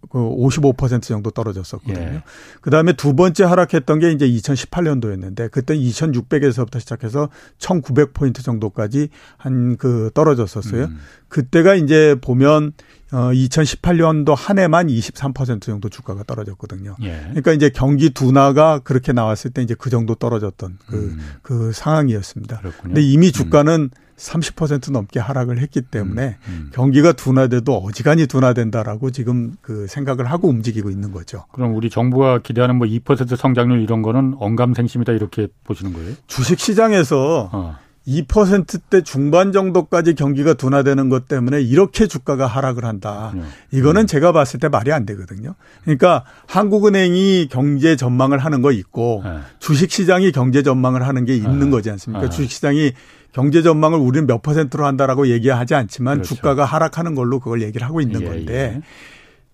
[0.09, 1.99] 그55% 정도 떨어졌었거든요.
[1.99, 2.23] 예.
[2.61, 10.11] 그 다음에 두 번째 하락했던 게 이제 2018년도였는데 그때 2600에서부터 시작해서 1900포인트 정도까지 한 그
[10.13, 10.85] 떨어졌었어요.
[10.85, 10.97] 음.
[11.29, 12.73] 그때가 이제 보면
[13.11, 16.95] 어 2018년도 한 해만 23% 정도 주가가 떨어졌거든요.
[17.03, 17.19] 예.
[17.29, 21.19] 그러니까 이제 경기 둔화가 그렇게 나왔을 때 이제 그 정도 떨어졌던 그, 음.
[21.41, 22.57] 그 상황이었습니다.
[22.59, 22.93] 그렇군요.
[22.93, 26.71] 근데 이미 주가는 30% 넘게 하락을 했기 때문에 음.
[26.73, 31.45] 경기가 둔화돼도 어지간히 둔화된다라고 지금 그 생각을 하고 움직이고 있는 거죠.
[31.51, 36.15] 그럼 우리 정부가 기대하는 뭐 2% 성장률 이런 거는 언감생심이다 이렇게 보시는 거예요?
[36.25, 37.75] 주식 시장에서 어.
[38.07, 43.33] 2%대 중반 정도까지 경기가 둔화되는 것 때문에 이렇게 주가가 하락을 한다.
[43.35, 43.41] 네.
[43.71, 44.07] 이거는 음.
[44.07, 45.55] 제가 봤을 때 말이 안 되거든요.
[45.83, 49.39] 그러니까 한국은행이 경제 전망을 하는 거 있고 네.
[49.59, 51.69] 주식시장이 경제 전망을 하는 게 있는 네.
[51.69, 52.29] 거지 않습니까?
[52.29, 52.29] 네.
[52.29, 52.93] 주식시장이
[53.33, 56.35] 경제 전망을 우리는 몇 퍼센트로 한다라고 얘기하지 않지만 그렇죠.
[56.35, 58.81] 주가가 하락하는 걸로 그걸 얘기를 하고 있는 예, 건데 예.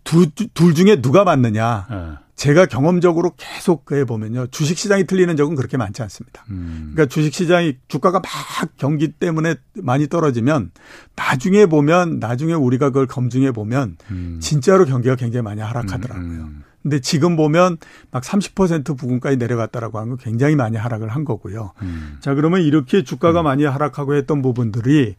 [0.03, 1.87] 두, 둘 중에 누가 맞느냐?
[1.91, 2.23] 예.
[2.35, 4.47] 제가 경험적으로 계속 그해 보면요.
[4.47, 6.43] 주식 시장이 틀리는 적은 그렇게 많지 않습니다.
[6.49, 6.91] 음.
[6.93, 8.31] 그러니까 주식 시장이 주가가 막
[8.77, 10.71] 경기 때문에 많이 떨어지면
[11.15, 14.39] 나중에 보면 나중에 우리가 그걸 검증해 보면 음.
[14.41, 16.23] 진짜로 경기가 굉장히 많이 하락하더라고요.
[16.23, 16.63] 음.
[16.83, 17.77] 근데 지금 보면
[18.11, 21.71] 막 30% 부근까지 내려갔다라고 하는 건 굉장히 많이 하락을 한 거고요.
[21.81, 22.17] 음.
[22.19, 25.15] 자, 그러면 이렇게 주가가 많이 하락하고 했던 부분들이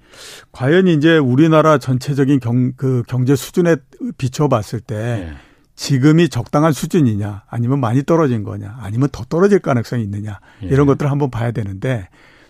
[0.52, 3.76] 과연 이제 우리나라 전체적인 경, 그 경제 수준에
[4.18, 5.34] 비춰봤을 때 예.
[5.74, 10.66] 지금이 적당한 수준이냐 아니면 많이 떨어진 거냐 아니면 더 떨어질 가능성이 있느냐 예.
[10.66, 12.08] 이런 것들을 한번 봐야 되는데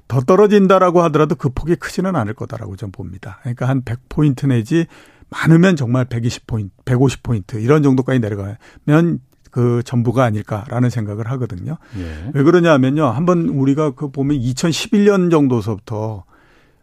[0.08, 3.38] 더 떨어진다라고 하더라도 그 폭이 크지는 않을 거다라고 좀 봅니다.
[3.40, 4.86] 그러니까 한 100포인트 내지
[5.34, 9.18] 많으면 정말 120포인트, 150포인트 이런 정도까지 내려가면
[9.50, 11.78] 그 전부가 아닐까라는 생각을 하거든요.
[11.98, 12.30] 예.
[12.32, 13.06] 왜 그러냐면요.
[13.06, 16.24] 한번 우리가 그 보면 2011년 정도서부터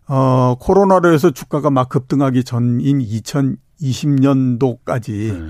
[0.08, 5.42] 어 코로나로 해서 주가가 막 급등하기 전인 2020년도까지 예.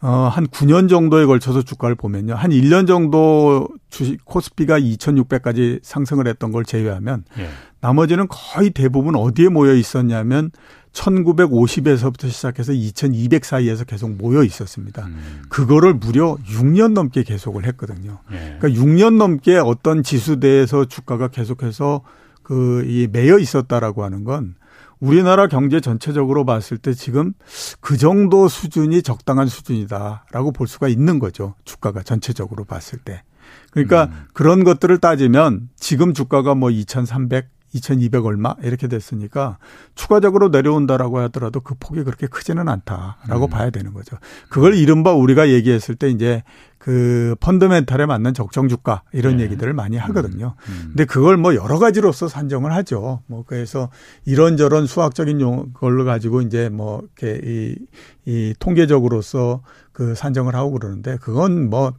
[0.00, 2.34] 어, 한 9년 정도에 걸쳐서 주가를 보면요.
[2.34, 7.48] 한 1년 정도 주식 코스피가 2,600까지 상승을 했던 걸 제외하면 예.
[7.80, 10.52] 나머지는 거의 대부분 어디에 모여 있었냐면
[10.92, 15.06] 1950에서부터 시작해서 2200 사이에서 계속 모여 있었습니다.
[15.06, 15.42] 음.
[15.48, 18.18] 그거를 무려 6년 넘게 계속을 했거든요.
[18.32, 18.56] 예.
[18.58, 22.02] 그러니까 6년 넘게 어떤 지수대에서 주가가 계속해서
[22.42, 24.54] 그 이 매여 있었다라고 하는 건
[25.00, 27.34] 우리나라 경제 전체적으로 봤을 때 지금
[27.80, 31.54] 그 정도 수준이 적당한 수준이다라고 볼 수가 있는 거죠.
[31.64, 33.22] 주가가 전체적으로 봤을 때.
[33.70, 34.24] 그러니까 음.
[34.32, 39.58] 그런 것들을 따지면 지금 주가가 뭐 2,300, 2,200 얼마 이렇게 됐으니까
[39.94, 43.50] 추가적으로 내려온다라고 하더라도 그 폭이 그렇게 크지는 않다라고 음.
[43.50, 44.16] 봐야 되는 거죠.
[44.48, 46.42] 그걸 이른바 우리가 얘기했을 때 이제
[46.78, 49.44] 그 펀더멘탈에 맞는 적정 주가 이런 네.
[49.44, 50.54] 얘기들을 많이 하거든요.
[50.68, 50.84] 음.
[50.88, 53.22] 근데 그걸 뭐 여러 가지로서 산정을 하죠.
[53.26, 53.90] 뭐 그래서
[54.24, 57.76] 이런저런 수학적인 용 걸로 가지고 이제 뭐 이렇게 이,
[58.24, 61.92] 이 통계적으로서 그 산정을 하고 그러는데 그건 뭐,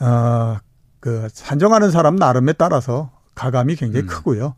[0.00, 0.56] 어,
[1.00, 4.08] 그 산정하는 사람 나름에 따라서 가감이 굉장히 음.
[4.08, 4.54] 크고요.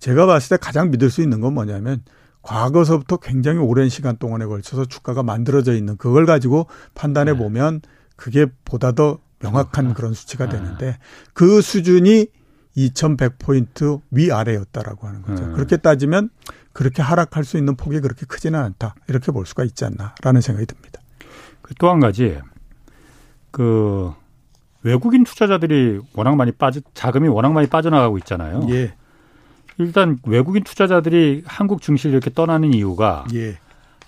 [0.00, 2.02] 제가 봤을 때 가장 믿을 수 있는 건 뭐냐면
[2.42, 7.38] 과거서부터 굉장히 오랜 시간 동안에 걸쳐서 주가가 만들어져 있는 그걸 가지고 판단해 네.
[7.38, 7.82] 보면
[8.16, 10.56] 그게 보다 더 명확한 그런 수치가 네.
[10.56, 10.98] 되는데
[11.34, 12.28] 그 수준이
[12.76, 15.44] 2100포인트 위아래였다라고 하는 거죠.
[15.44, 15.52] 음.
[15.54, 16.30] 그렇게 따지면
[16.72, 18.94] 그렇게 하락할 수 있는 폭이 그렇게 크지는 않다.
[19.08, 21.00] 이렇게 볼 수가 있지 않나라는 생각이 듭니다.
[21.62, 22.38] 그 또 한 가지
[23.50, 24.12] 그
[24.82, 28.66] 외국인 투자자들이 워낙 많이 빠져 자금이 워낙 많이 빠져나가고 있잖아요.
[28.70, 28.94] 예.
[29.84, 33.58] 일단 외국인 투자자들이 한국 증시를 이렇게 떠나는 이유가 예.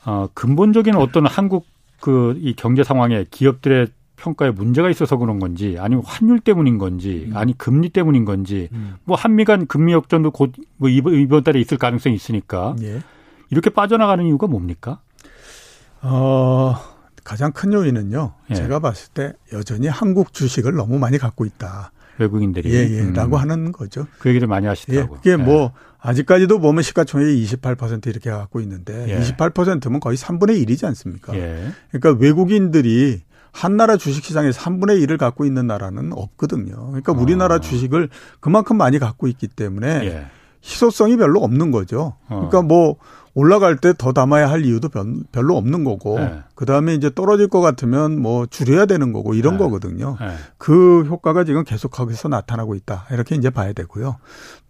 [0.04, 1.66] 어, 근본적인 어떤 한국
[2.00, 7.36] 그 이 경제 상황에 기업들의 평가에 문제가 있어서 그런 건지 아니면 환율 때문인 건지 음.
[7.36, 8.96] 아니 금리 때문인 건지 음.
[9.04, 13.00] 뭐 한미 간 금리 역전도 곧 뭐 이번, 이번 달에 있을 가능성이 있으니까 예.
[13.50, 15.00] 이렇게 빠져나가는 이유가 뭡니까?
[16.00, 16.74] 어,
[17.24, 18.34] 가장 큰 요인은요.
[18.50, 18.54] 예.
[18.54, 21.92] 제가 봤을 때 여전히 한국 주식을 너무 많이 갖고 있다.
[22.18, 23.00] 외국인들이 예, 예.
[23.00, 24.06] 음, 라고 하는 거죠.
[24.18, 24.68] 그 얘기를 많이 예.
[24.70, 25.18] 하시더라고요.
[25.18, 29.20] 그게 뭐 아직까지도 보면 시가총액이 28% 이렇게 갖고 있는데 예.
[29.20, 31.34] 28%면 거의 3분의 1이지 않습니까?
[31.36, 31.72] 예.
[31.90, 33.22] 그러니까 외국인들이
[33.52, 36.86] 한 나라 주식시장에서 3분의 1을 갖고 있는 나라는 없거든요.
[36.86, 37.60] 그러니까 우리나라 아.
[37.60, 38.08] 주식을
[38.40, 40.26] 그만큼 많이 갖고 있기 때문에 예.
[40.64, 42.16] 희소성이 별로 없는 거죠.
[42.28, 42.48] 어.
[42.48, 42.96] 그러니까 뭐
[43.34, 46.42] 올라갈 때 더 담아야 할 이유도 별- 별로 없는 거고 네.
[46.54, 49.58] 그다음에 이제 떨어질 것 같으면 뭐 줄여야 되는 거고 이런 네.
[49.60, 50.16] 거거든요.
[50.20, 50.32] 예.
[50.58, 53.06] 그 효과가 지금 계속해서 나타나고 있다.
[53.10, 54.16] 이렇게 이제 봐야 되고요.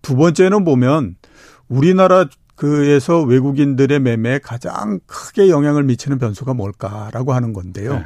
[0.00, 1.16] 두 번째는 보면
[1.68, 7.94] 우리나라 그에서 외국인들의 매매에 가장 크게 영향을 미치는 변수가 뭘까라고 하는 건데요.
[7.94, 8.04] 네.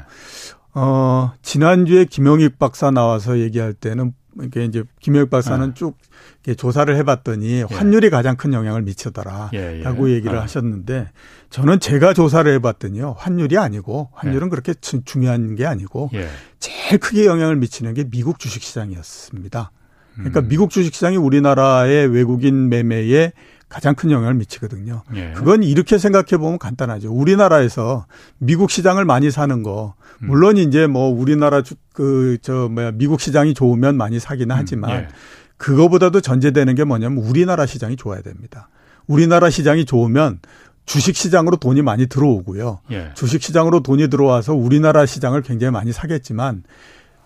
[0.75, 5.75] 어, 지난주에 김영익 박사 나와서 얘기할 때는 이게 이제 김영익 박사는 네.
[5.75, 5.97] 쭉
[6.45, 9.51] 이렇게 조사를 해봤더니 환율이 가장 큰 영향을 미치더라.
[9.55, 9.83] 예, 예.
[9.83, 10.43] 라고 얘기를 아.
[10.43, 11.09] 하셨는데
[11.51, 13.15] 저는 제가 조사를 해봤더니요.
[13.19, 16.29] 환율이 아니고 환율은 그렇게 주- 중요한 게 아니고 예.
[16.59, 19.71] 제일 크게 영향을 미치는 게 미국 주식시장이었습니다.
[20.15, 20.49] 그러니까 음.
[20.49, 23.33] 미국 주식시장이 우리나라의 외국인 매매에
[23.69, 25.03] 가장 큰 영향을 미치거든요.
[25.17, 25.33] 예.
[25.35, 27.13] 그건 이렇게 생각해 보면 간단하죠.
[27.13, 28.07] 우리나라에서
[28.39, 30.06] 미국 시장을 많이 사는 거, 음.
[30.21, 35.09] 물론 이제 뭐 우리나라 그 저 뭐야 미국 시장이 좋으면 많이 사기는 하지만 예.
[35.57, 38.69] 그거보다도 전제되는 게 뭐냐면 우리나라 시장이 좋아야 됩니다.
[39.07, 40.41] 우리나라 시장이 좋으면
[40.85, 42.81] 주식 시장으로 돈이 많이 들어오고요.
[42.93, 43.11] 예.
[43.15, 46.63] 주식 시장으로 돈이 들어와서 우리나라 시장을 굉장히 많이 사겠지만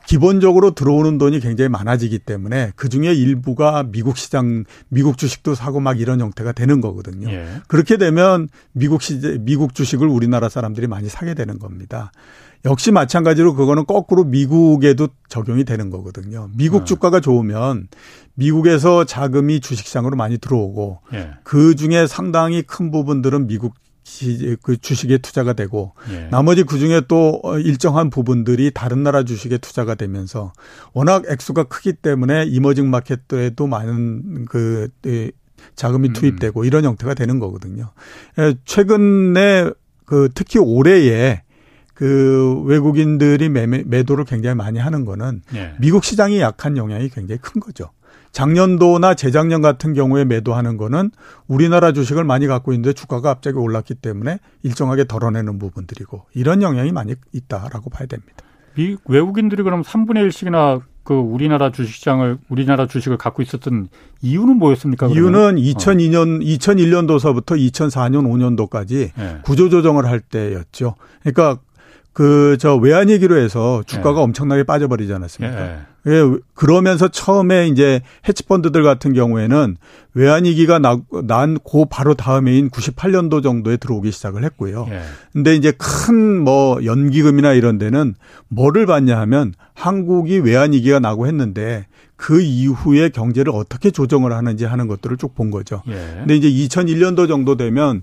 [0.07, 6.01] 기본적으로 들어오는 돈이 굉장히 많아지기 때문에 그 중에 일부가 미국 시장, 미국 주식도 사고 막
[6.01, 7.31] 이런 형태가 되는 거거든요.
[7.31, 7.47] 예.
[7.69, 12.13] 그렇게 되면 미국 시 미국 주식을 우리나라 사람들이 많이 사게 되는 겁니다.
[12.65, 16.51] 역시 마찬가지로 그거는 거꾸로 미국에도 적용이 되는 거거든요.
[16.57, 16.85] 미국 네.
[16.85, 17.89] 주가가 좋으면
[18.35, 21.31] 미국에서 자금이 주식시장으로 많이 들어오고 예.
[21.43, 23.75] 그 중에 상당히 큰 부분들은 미국
[24.63, 26.29] 그 주식에 투자가 되고 예.
[26.31, 30.53] 나머지 그 중에 또 일정한 부분들이 다른 나라 주식에 투자가 되면서
[30.93, 34.89] 워낙 액수가 크기 때문에 이머징 마켓에도 많은 그
[35.77, 36.13] 자금이 음.
[36.13, 37.91] 투입되고 이런 형태가 되는 거거든요.
[38.39, 39.71] 예, 최근에
[40.05, 41.43] 그 특히 올해에
[42.01, 45.75] 그 외국인들이 매, 매도를 굉장히 많이 하는 거는 예.
[45.79, 47.91] 미국 시장이 약한 영향이 굉장히 큰 거죠.
[48.33, 51.11] 작년도나 재작년 같은 경우에 매도하는 거는
[51.47, 57.17] 우리나라 주식을 많이 갖고 있는데 주가가 갑자기 올랐기 때문에 일정하게 덜어내는 부분들이고 이런 영향이 많이
[57.35, 58.47] 있다라고 봐야 됩니다.
[58.77, 63.89] 미 외국인들이 그럼 3분의 1씩이나 그 우리나라 주식시장을 우리나라 주식을 갖고 있었던
[64.23, 65.09] 이유는 뭐였습니까?
[65.09, 65.59] 그러면?
[65.59, 66.45] 이유는 2002년 어.
[66.45, 69.39] 2001년도서부터 2004년 5년도까지 네.
[69.43, 70.95] 구조 조정을 할 때였죠.
[71.23, 71.59] 그러니까
[72.13, 74.23] 그 저 외환위기로 해서 주가가 네.
[74.25, 75.57] 엄청나게 빠져버리지 않았습니까?
[75.57, 75.79] 네.
[76.07, 76.23] 예,
[76.55, 79.77] 그러면서 처음에 이제 헤지펀드들 같은 경우에는
[80.15, 80.81] 외환위기가
[81.25, 84.87] 난고 바로 다음해인 98년도 정도에 들어오기 시작을 했고요.
[84.91, 85.03] 예.
[85.33, 88.15] 근데 이제 큰 뭐 연기금이나 이런 데는
[88.49, 95.17] 뭐를 봤냐 하면 한국이 외환위기가 나고 했는데 그 이후에 경제를 어떻게 조정을 하는지 하는 것들을
[95.17, 95.83] 쭉 본 거죠.
[95.89, 95.95] 예.
[96.19, 98.03] 근데 이제 2001년도 정도 되면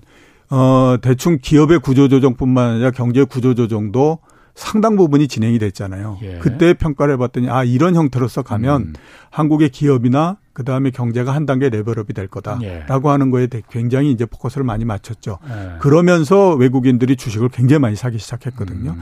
[0.50, 4.18] 어, 대충 기업의 구조조정뿐만 아니라 경제 구조조정도
[4.58, 6.18] 상당 부분이 진행이 됐잖아요.
[6.22, 6.38] 예.
[6.40, 8.92] 그때 평가를 해봤더니 아 이런 형태로서 가면 음.
[9.30, 13.12] 한국의 기업이나 그 다음에 경제가 한 단계 레벨업이 될 거다라고 예.
[13.12, 15.38] 하는 거에 굉장히 이제 포커스를 많이 맞췄죠.
[15.48, 15.78] 예.
[15.78, 18.96] 그러면서 외국인들이 주식을 굉장히 많이 사기 시작했거든요.
[18.98, 19.00] 음.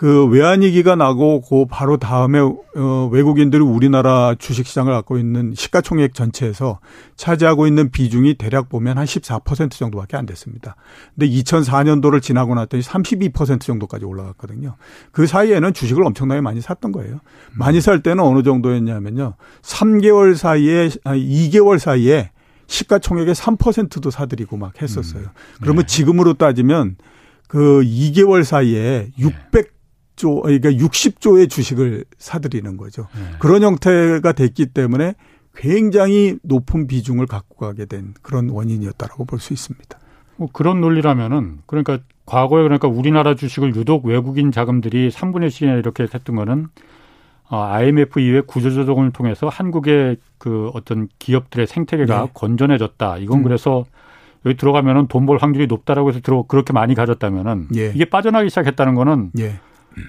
[0.00, 6.80] 그 외환위기가 나고 그 바로 다음에 어 외국인들이 우리나라 주식시장을 갖고 있는 시가총액 전체에서
[7.16, 10.74] 차지하고 있는 비중이 대략 보면 한 14% 정도밖에 안 됐습니다.
[11.14, 14.76] 근데 2004년도를 지나고 났더니 32% 정도까지 올라갔거든요.
[15.12, 17.18] 그 사이에는 주식을 엄청나게 많이 샀던 거예요.
[17.52, 19.34] 많이 살 때는 어느 정도였냐면요.
[19.60, 22.30] 3개월 사이에 아니 2개월 사이에
[22.68, 25.24] 시가총액의 3%도 사들이고 막 했었어요.
[25.60, 25.94] 그러면 네.
[25.94, 26.96] 지금으로 따지면
[27.48, 29.79] 그 2개월 사이에 600
[30.20, 33.06] 60조, 그러니까 60조의 주식을 사들이는 거죠.
[33.14, 33.36] 네.
[33.38, 35.14] 그런 형태가 됐기 때문에
[35.56, 39.98] 굉장히 높은 비중을 갖고 가게 된 그런 원인이었다라고 볼 수 있습니다.
[40.36, 46.36] 뭐 그런 논리라면은 그러니까 과거에 그러니까 우리나라 주식을 유독 외국인 자금들이 3분의 1씩이나 이렇게 했던
[46.36, 46.68] 거는
[47.48, 52.30] IMF 어, 이후에 구조조정을 통해서 한국의 그 어떤 기업들의 생태계가 네.
[52.32, 53.18] 건전해졌다.
[53.18, 53.42] 이건 음.
[53.42, 53.84] 그래서
[54.46, 57.92] 여기 들어가면은 돈 벌 확률이 높다라고 해서 들어 그렇게 많이 가졌다면은 예.
[57.94, 59.58] 이게 빠져나기 시작했다는 거는 예.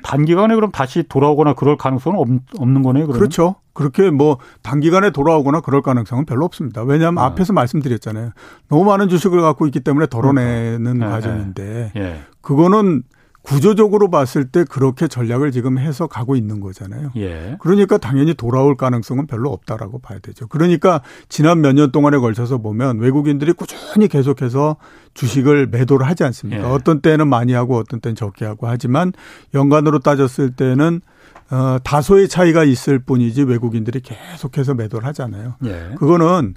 [0.04, 3.08] 단기간에 그럼 다시 돌아오거나 그럴 가능성은 없, 는 거네요.
[3.08, 3.19] 그러면?
[3.19, 3.56] 그렇죠.
[3.73, 6.84] 그렇게 뭐 단기간에 돌아오거나 그럴 가능성은 별로 없습니다.
[6.84, 7.27] 왜냐하면 아.
[7.27, 8.32] 앞에서 말씀드렸잖아요.
[8.67, 11.10] 너무 많은 주식을 갖고 있기 때문에 덜어내는 그러니까.
[11.10, 12.19] 과정인데 예.
[12.41, 13.04] 그거는
[13.43, 17.12] 구조적으로 봤을 때 그렇게 전략을 지금 해서 가고 있는 거잖아요.
[17.15, 17.58] 예.
[17.60, 20.47] 그러니까 당연히 돌아올 가능성은 별로 없다라고 봐야 되죠.
[20.47, 24.75] 그러니까 지난 몇 년 동안에 걸쳐서 보면 외국인들이 꾸준히 계속해서
[25.13, 26.62] 주식을 매도를 하지 않습니까?
[26.63, 26.65] 예.
[26.71, 29.12] 어떤 때는 많이 하고 어떤 때는 적게 하고 하지만
[29.54, 31.01] 연간으로 따졌을 때는
[31.49, 35.56] 어, 다소의 차이가 있을 뿐이지 외국인들이 계속해서 매도를 하잖아요.
[35.65, 35.95] 예.
[35.97, 36.54] 그거는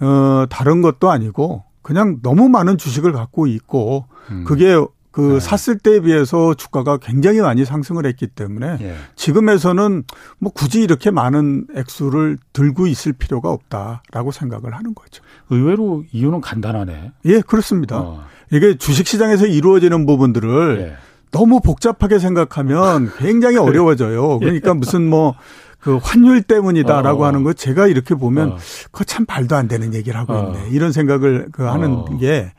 [0.00, 4.44] 어, 다른 것도 아니고 그냥 너무 많은 주식을 갖고 있고 음.
[4.46, 4.76] 그게
[5.10, 5.40] 그 네.
[5.40, 8.94] 샀을 때에 비해서 주가가 굉장히 많이 상승을 했기 때문에 예.
[9.16, 10.04] 지금에서는
[10.38, 15.22] 뭐 굳이 이렇게 많은 액수를 들고 있을 필요가 없다라고 생각을 하는 거죠.
[15.50, 17.12] 의외로 이유는 간단하네.
[17.24, 17.98] 예, 그렇습니다.
[17.98, 18.24] 어.
[18.52, 20.96] 이게 주식 시장에서 이루어지는 부분들을 예.
[21.32, 24.38] 너무 복잡하게 생각하면 굉장히 어려워져요.
[24.38, 25.34] 그러니까 무슨 뭐
[25.80, 27.26] 그 환율 때문이다라고 어.
[27.26, 28.58] 하는 거 제가 이렇게 보면 어.
[28.92, 30.54] 그거 참 말도 안 되는 얘기를 하고 어.
[30.54, 30.68] 있네.
[30.70, 32.18] 이런 생각을 그 하는 어.
[32.18, 32.52] 게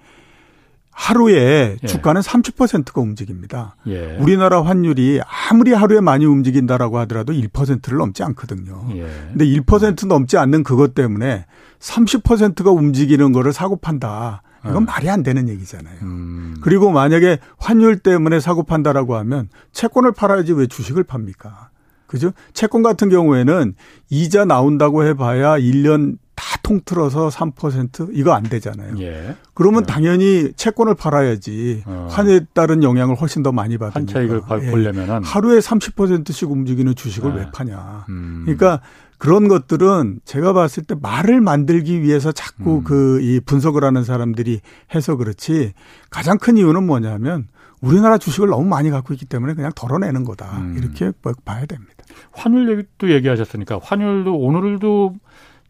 [0.92, 1.88] 하루에 예.
[1.88, 3.76] 주가는 30%가 움직입니다.
[3.88, 4.18] 예.
[4.18, 8.88] 우리나라 환율이 아무리 하루에 많이 움직인다라고 하더라도 1%를 넘지 않거든요.
[8.96, 9.08] 예.
[9.30, 11.46] 근데 1% 넘지 않는 그것 때문에
[11.80, 14.44] 30%가 움직이는 거를 사고 판다.
[14.64, 14.80] 이건 어.
[14.82, 15.96] 말이 안 되는 얘기잖아요.
[16.04, 16.58] 음.
[16.62, 21.71] 그리고 만약에 환율 때문에 사고 판다라고 하면 채권을 팔아야지 왜 주식을 팝니까?
[22.12, 22.34] 그죠?
[22.54, 23.74] 채권 같은 경우에는
[24.10, 28.96] 이자 나온다고 해봐야 1년 다 통틀어서 3% 이거 안 되잖아요.
[29.00, 29.38] 예.
[29.54, 29.94] 그러면 네.
[29.94, 32.10] 당연히 채권을 팔아야지 어.
[32.12, 34.00] 환에 따른 영향을 훨씬 더 많이 받으니까.
[34.00, 34.72] 환차익을 예.
[34.72, 37.40] 보려면은 하루에 30%씩 움직이는 주식을 네.
[37.40, 38.06] 왜 파냐.
[38.10, 38.42] 음.
[38.44, 38.82] 그러니까
[39.18, 42.84] 그런 것들은 제가 봤을 때 말을 만들기 위해서 자꾸 음.
[42.84, 44.60] 그이 분석을 하는 사람들이
[44.94, 45.72] 해서 그렇지
[46.10, 47.48] 가장 큰 이유는 뭐냐면
[47.82, 50.58] 우리나라 주식을 너무 많이 갖고 있기 때문에 그냥 덜어내는 거다.
[50.58, 50.76] 음.
[50.78, 51.12] 이렇게
[51.46, 52.01] 봐야 됩니다.
[52.32, 55.16] 환율도 얘기하셨으니까 환율도 오늘도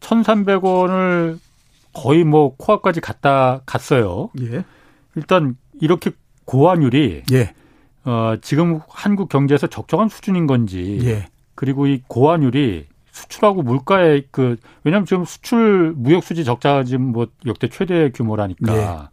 [0.00, 1.38] 1,300원을
[1.92, 4.30] 거의 뭐 코앞까지 갔다 갔어요.
[4.40, 4.64] 예.
[5.14, 6.10] 일단 이렇게
[6.44, 7.54] 고환율이 예.
[8.04, 11.26] 어, 지금 한국 경제에서 적정한 수준인 건지 예.
[11.54, 17.68] 그리고 이 고환율이 수출하고 물가의 그 왜냐하면 지금 수출 무역 수지 적자가 지금 뭐 역대
[17.68, 19.08] 최대 규모라니까 예.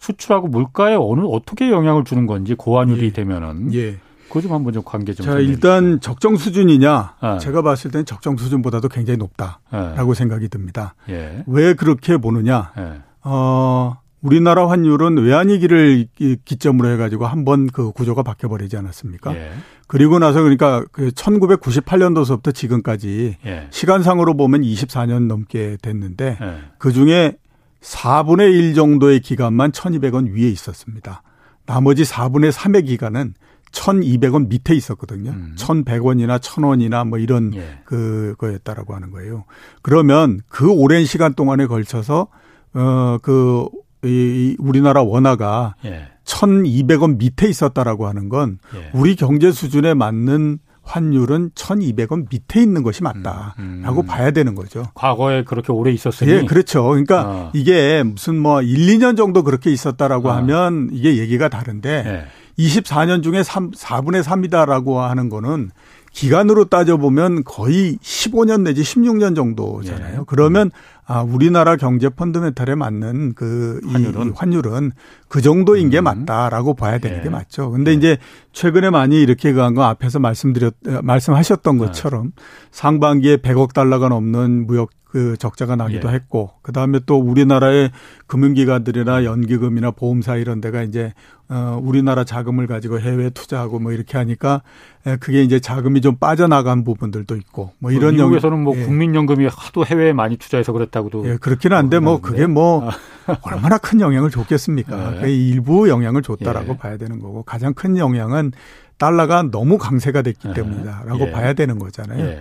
[0.00, 3.12] 수출하고 물가에 어느 어떻게 영향을 주는 건지 고환율이 예.
[3.12, 3.96] 되면은 예.
[4.34, 7.14] 그거 좀 한번 좀 관계 좀 자, 일단 적정 수준이냐?
[7.22, 7.38] 네.
[7.38, 10.14] 제가 봤을 때는 적정 수준보다도 굉장히 높다라고 주시죠.
[10.14, 10.96] 생각이 듭니다.
[11.08, 11.14] 예.
[11.14, 11.44] 예.
[11.46, 12.72] 왜 그렇게 보느냐?
[12.76, 13.00] 예.
[13.22, 19.34] 어, 우리나라 환율은 외환위기를 이- 기점으로 해가지고 한 번 그 구조가 바뀌어버리지 않았습니까?
[19.36, 19.52] 예.
[19.86, 23.68] 그리고 나서 그러니까 그 1998년도서부터 지금까지 예.
[23.70, 26.56] 시간상으로 보면 24년 넘게 됐는데 예.
[26.78, 27.36] 그 중에
[27.82, 31.22] 4분의 1 정도의 기간만 1200원 위에 있었습니다.
[31.66, 33.34] 나머지 4분의 3의 기간은
[33.74, 35.30] 1200원 밑에 있었거든요.
[35.30, 35.54] 음.
[35.58, 37.80] 1100원이나 1000원이나 뭐 이런 예.
[37.84, 39.44] 그 거였다라고 하는 거예요.
[39.82, 42.28] 그러면 그 오랜 시간 동안에 걸쳐서
[42.72, 43.68] 어그
[44.04, 46.08] 이 우리나라 원화가 예.
[46.24, 48.90] 1200원 밑에 있었다라고 하는 건 예.
[48.94, 54.06] 우리 경제 수준에 맞는 환율은 1200원 밑에 있는 것이 맞다라고 음, 음.
[54.06, 54.84] 봐야 되는 거죠.
[54.94, 56.84] 과거에 그렇게 오래 있었으니 예, 그렇죠.
[56.84, 57.50] 그러니까 어.
[57.54, 60.32] 이게 무슨 뭐 1, 2년 정도 그렇게 있었다라고 어.
[60.32, 62.26] 하면 이게 얘기가 다른데 예.
[62.58, 65.70] 24년 중에 3, 4분의 3이다라고 하는 거는
[66.12, 70.20] 기간으로 따져보면 거의 15년 내지 16년 정도잖아요.
[70.20, 70.24] 예.
[70.28, 70.70] 그러면
[71.06, 74.26] 아, 우리나라 경제 펀드멘탈에 맞는 그 이- 환율은?
[74.28, 74.92] 이 환율은
[75.28, 76.04] 그 정도인 게 음.
[76.04, 77.22] 맞다라고 봐야 되는 예.
[77.24, 77.70] 게 맞죠.
[77.72, 78.16] 근데 이제
[78.52, 81.84] 최근에 많이 이렇게 간거 앞에서 말씀드렸, 어, 말씀하셨던 네.
[81.86, 82.30] 것처럼
[82.70, 86.14] 상반기에 100억 달러가 넘는 무역 그 적자가 나기도 예.
[86.14, 87.92] 했고 그다음에 또 우리나라의
[88.26, 91.12] 금융기관들이나 연기금이나 보험사 이런 데가 이제
[91.48, 94.62] 어 우리나라 자금을 가지고 해외 투자하고 뭐 이렇게 하니까
[95.06, 98.82] 에, 그게 이제 자금이 좀 빠져나간 부분들도 있고 뭐 이런 영- 미국에서는 뭐 예.
[98.84, 102.20] 국민연금이 하도 해외에 많이 투자해서 그랬다고도 예, 그렇긴 한데 뭐.
[102.20, 102.90] 그게 뭐
[103.42, 105.18] 얼마나 큰 영향을 줬겠습니까?
[105.18, 105.20] 예.
[105.20, 106.76] 그 일부 영향을 줬다라고 예.
[106.76, 108.50] 봐야 되는 거고 가장 큰 영향은
[108.98, 110.54] 달러가 너무 강세가 됐기 예.
[110.54, 111.30] 때문이다라고 예.
[111.30, 112.18] 봐야 되는 거잖아요.
[112.24, 112.40] 예.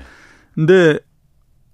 [0.55, 0.97] 근데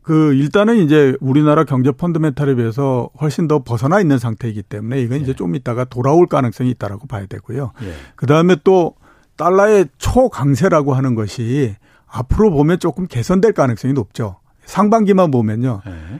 [0.01, 5.31] 그 일단은 이제 우리나라 경제 펀드멘탈에 비해서 훨씬 더 벗어나 있는 상태이기 때문에 이건 이제
[5.31, 5.35] 예.
[5.35, 7.73] 좀 있다가 돌아올 가능성이 있다라고 봐야 되고요.
[7.83, 7.93] 예.
[8.15, 8.95] 그 다음에 또
[9.37, 11.75] 달러의 초강세라고 하는 것이
[12.07, 14.37] 앞으로 보면 조금 개선될 가능성이 높죠.
[14.65, 15.81] 상반기만 보면요.
[15.87, 16.19] 예.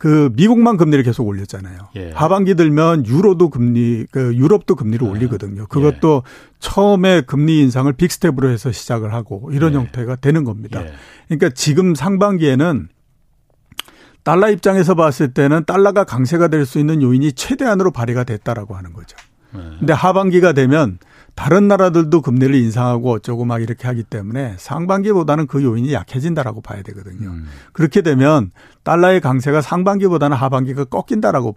[0.00, 1.76] 그 미국만 금리를 계속 올렸잖아요.
[1.96, 2.10] 예.
[2.12, 5.66] 하반기 들면 유로도 금리, 그 유럽도 금리를 아, 올리거든요.
[5.66, 6.22] 그것도
[6.58, 9.76] 처음에 금리 인상을 빅스텝으로 해서 시작을 하고 이런 예.
[9.76, 10.82] 형태가 되는 겁니다.
[10.82, 10.92] 예.
[11.28, 12.88] 그러니까 지금 상반기에는
[14.24, 19.16] 달러 입장에서 봤을 때는 달러가 강세가 될 수 있는 요인이 최대한으로 발휘가 됐다라고 하는 거죠.
[19.54, 19.58] 예.
[19.78, 20.98] 근데 하반기가 되면
[21.34, 27.30] 다른 나라들도 금리를 인상하고 어쩌고 막 이렇게 하기 때문에 상반기보다는 그 요인이 약해진다라고 봐야 되거든요.
[27.30, 27.46] 음.
[27.72, 28.50] 그렇게 되면
[28.84, 31.54] 달러의 강세가 상반기보다는 하반기가 꺾인다라고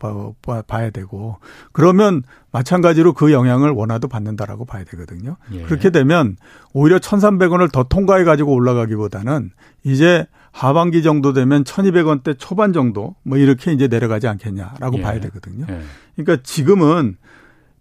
[0.67, 1.37] 봐야 되고
[1.73, 5.35] 그러면 마찬가지로 그 영향을 원화도 받는다라고 봐야 되거든요.
[5.51, 5.63] 예.
[5.63, 6.37] 그렇게 되면
[6.71, 9.51] 오히려 1,300원을 더 통과해 가지고 올라가기보다는
[9.83, 15.01] 이제 하반기 정도 되면 1,200원대 초반 정도 뭐 이렇게 이제 내려가지 않겠냐라고 예.
[15.01, 15.65] 봐야 되거든요.
[15.67, 15.81] 예.
[16.15, 17.17] 그러니까 지금은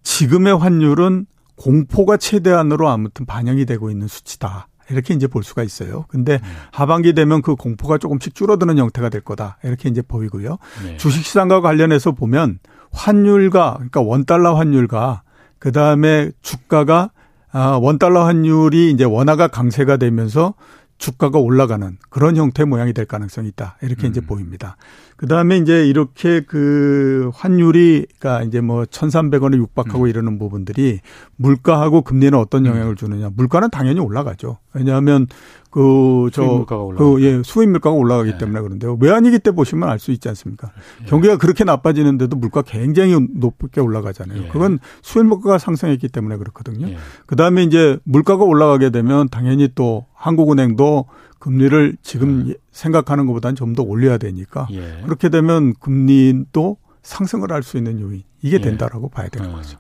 [0.03, 4.69] 지금의 환율은 공포가 최대한으로 아무튼 반영이 되고 있는 수치다.
[4.91, 6.07] 이렇게 이제 볼 수가 있어요.
[6.09, 6.49] 근데 음.
[6.73, 9.59] 하반기 되면 그 공포가 조금씩 줄어드는 형태가 될 거다.
[9.63, 10.57] 이렇게 이제 보이고요.
[10.89, 10.97] 예.
[10.97, 12.59] 주식 시장과 관련해서 보면
[12.91, 15.23] 환율과 그러니까 원달러 환율과
[15.59, 17.11] 그다음에 주가가
[17.53, 20.55] 아 원달러 환율이 이제 원화가 강세가 되면서
[20.99, 23.77] 주가가 올라가는 그런 형태의 모양이 될 가능성이 있다.
[23.83, 24.27] 이렇게 이제 음.
[24.27, 24.77] 보입니다.
[25.23, 30.09] 그 다음에 이제 이렇게 그 환율이가 이제 뭐 1,300원에 육박하고 음.
[30.09, 30.99] 이러는 부분들이
[31.37, 33.31] 물가하고 금리는 어떤 영향을 주느냐.
[33.33, 34.59] 물가는 당연히 올라가죠.
[34.75, 35.29] 왜냐하면
[35.71, 36.85] 그 저 수입 물가가.
[36.97, 38.39] 그 예, 수입 물가가 올라가기 네.
[38.39, 38.99] 때문에 그런데요.
[39.01, 40.73] 외환위기 때 보시면 알 수 있지 않습니까?
[41.07, 44.43] 경기가 그렇게 나빠지는데도 물가 굉장히 높게 올라가잖아요.
[44.43, 44.49] 예.
[44.49, 46.89] 그건 수입 물가가 상승했기 때문에 그렇거든요.
[46.89, 46.97] 예.
[47.27, 51.07] 그다음에 이제 물가가 올라가게 되면 당연히 또 한국은행도
[51.43, 52.55] 금리를 지금 네.
[52.71, 55.01] 생각하는 것보다는 좀 더 올려야 되니까 예.
[55.05, 58.61] 그렇게 되면 금리도 상승을 할 수 있는 요인 이게 예.
[58.61, 59.57] 된다라고 봐야 되는 어.
[59.57, 59.77] 거죠.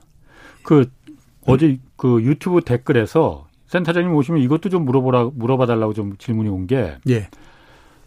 [0.64, 0.90] 그
[1.46, 6.96] 어제 그 유튜브 댓글에서 센터장님 오시면 이것도 좀 물어보라 물어봐 달라고 좀 질문이 온 게
[7.08, 7.28] 예.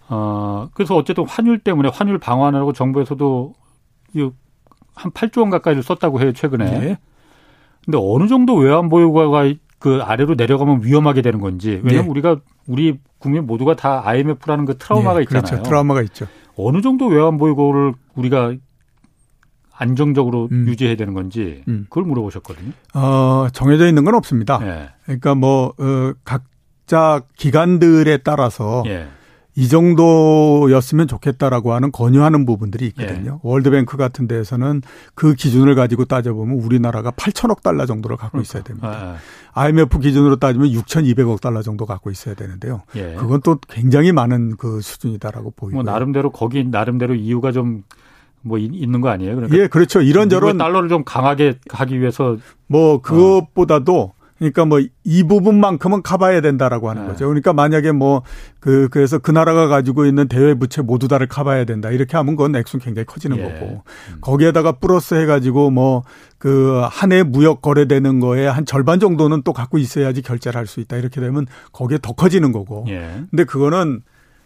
[0.09, 3.53] 어, 그래서 어쨌든 환율 때문에 환율 방어하느라고 정부에서도
[4.15, 4.31] 이한
[4.95, 6.65] 8조 원 가까이를 썼다고 해요, 최근에.
[6.89, 6.97] 예.
[7.85, 9.45] 근데 어느 정도 외환 보유고가
[9.85, 11.79] 그 아래로 내려가면 위험하게 되는 건지.
[11.83, 12.09] 왜냐면 네.
[12.09, 15.43] 우리가 우리 국민 모두가 다 IMF라는 그 트라우마가 예, 있잖아요.
[15.43, 15.63] 그렇죠.
[15.63, 16.27] 트라우마가 있죠.
[16.57, 18.55] 어느 정도 외환 보유고를 우리가
[19.71, 20.65] 안정적으로 음.
[20.67, 21.85] 유지해야 되는 건지 음.
[21.87, 22.71] 그걸 물어보셨거든요.
[22.95, 24.59] 어, 정해져 있는 건 없습니다.
[24.63, 24.89] 예.
[25.03, 26.45] 그러니까 뭐, 어, 각
[26.85, 29.07] 적자 기간들에 따라서 예.
[29.57, 33.31] 이 정도였으면 좋겠다라고 하는 권유하는 부분들이 있거든요.
[33.35, 33.39] 예.
[33.41, 34.81] 월드뱅크 같은 데에서는
[35.15, 39.17] 그 기준을 가지고 따져보면 우리나라가 8천억 달러 정도를 갖고 있어야 됩니다.
[39.53, 42.81] 아, IMF 기준으로 따지면 6,200억 달러 정도 갖고 있어야 되는데요.
[42.97, 43.15] 예.
[43.17, 45.75] 그건 또 굉장히 많은 그 수준이다라고 보이고.
[45.75, 49.35] 뭐 나름대로 거기 나름대로 이유가 좀뭐 있는 거 아니에요?
[49.35, 50.01] 그러니까 예, 그렇죠.
[50.01, 52.37] 이런저런 달러를 좀 강하게 하기 위해서
[52.67, 57.07] 뭐 그것보다도 그러니까 뭐 이 부분만큼은 가봐야 된다라고 하는 네.
[57.09, 57.27] 거죠.
[57.27, 58.23] 그러니까 만약에 뭐
[58.59, 62.55] 그 그래서 그 나라가 가지고 있는 대외 부채 모두 다를 가봐야 된다 이렇게 하면 그건
[62.55, 63.43] 액수는 굉장히 커지는 예.
[63.43, 63.83] 거고
[64.21, 66.03] 거기에다가 플러스 해가지고 뭐
[66.37, 70.79] 그 한 해 무역 거래되는 거에 한 절반 정도는 또 갖고 있어야지 결제를 할 수
[70.79, 72.85] 있다 이렇게 되면 거기에 더 커지는 거고.
[72.89, 73.09] 예.
[73.29, 74.01] 근데 그거는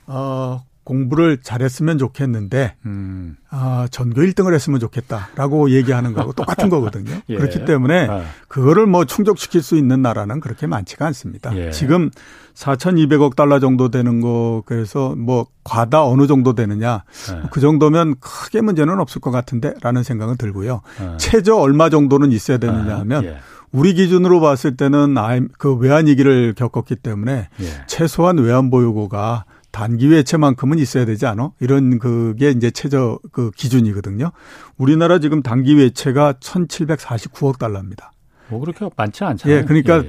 [0.05, 3.37] 어 공부를 잘했으면 좋겠는데 음.
[3.51, 7.11] 아, 전교 1등을 했으면 좋겠다라고 얘기하는 거하고 똑같은 거거든요.
[7.29, 7.35] 예.
[7.35, 8.23] 그렇기 때문에 아.
[8.47, 11.55] 그거를 뭐 충족시킬 수 있는 나라는 그렇게 많지가 않습니다.
[11.55, 11.69] 예.
[11.69, 12.09] 지금
[12.55, 17.41] 4,200억 달러 정도 되는 거 그래서 뭐 과다 어느 정도 되느냐 예.
[17.51, 20.81] 그 정도면 크게 문제는 없을 것 같은데라는 생각은 들고요.
[20.99, 21.17] 아.
[21.17, 23.37] 최저 얼마 정도는 있어야 되느냐 아, 하면 예.
[23.71, 25.15] 우리 기준으로 봤을 때는
[25.59, 27.65] 그 외환 위기를 겪었기 때문에 예.
[27.85, 29.45] 최소한 외환 보유고가
[29.80, 31.53] 단기 외채만큼은 있어야 되지 않아?
[31.61, 34.34] 이런 그게 이제 최저 그 기준이거든요.
[34.77, 38.11] 우리나라 지금 단기 외채가 1,749억 달러입니다.
[38.49, 39.57] 뭐 그렇게 많지 않잖아요.
[39.57, 40.03] 예, 그러니까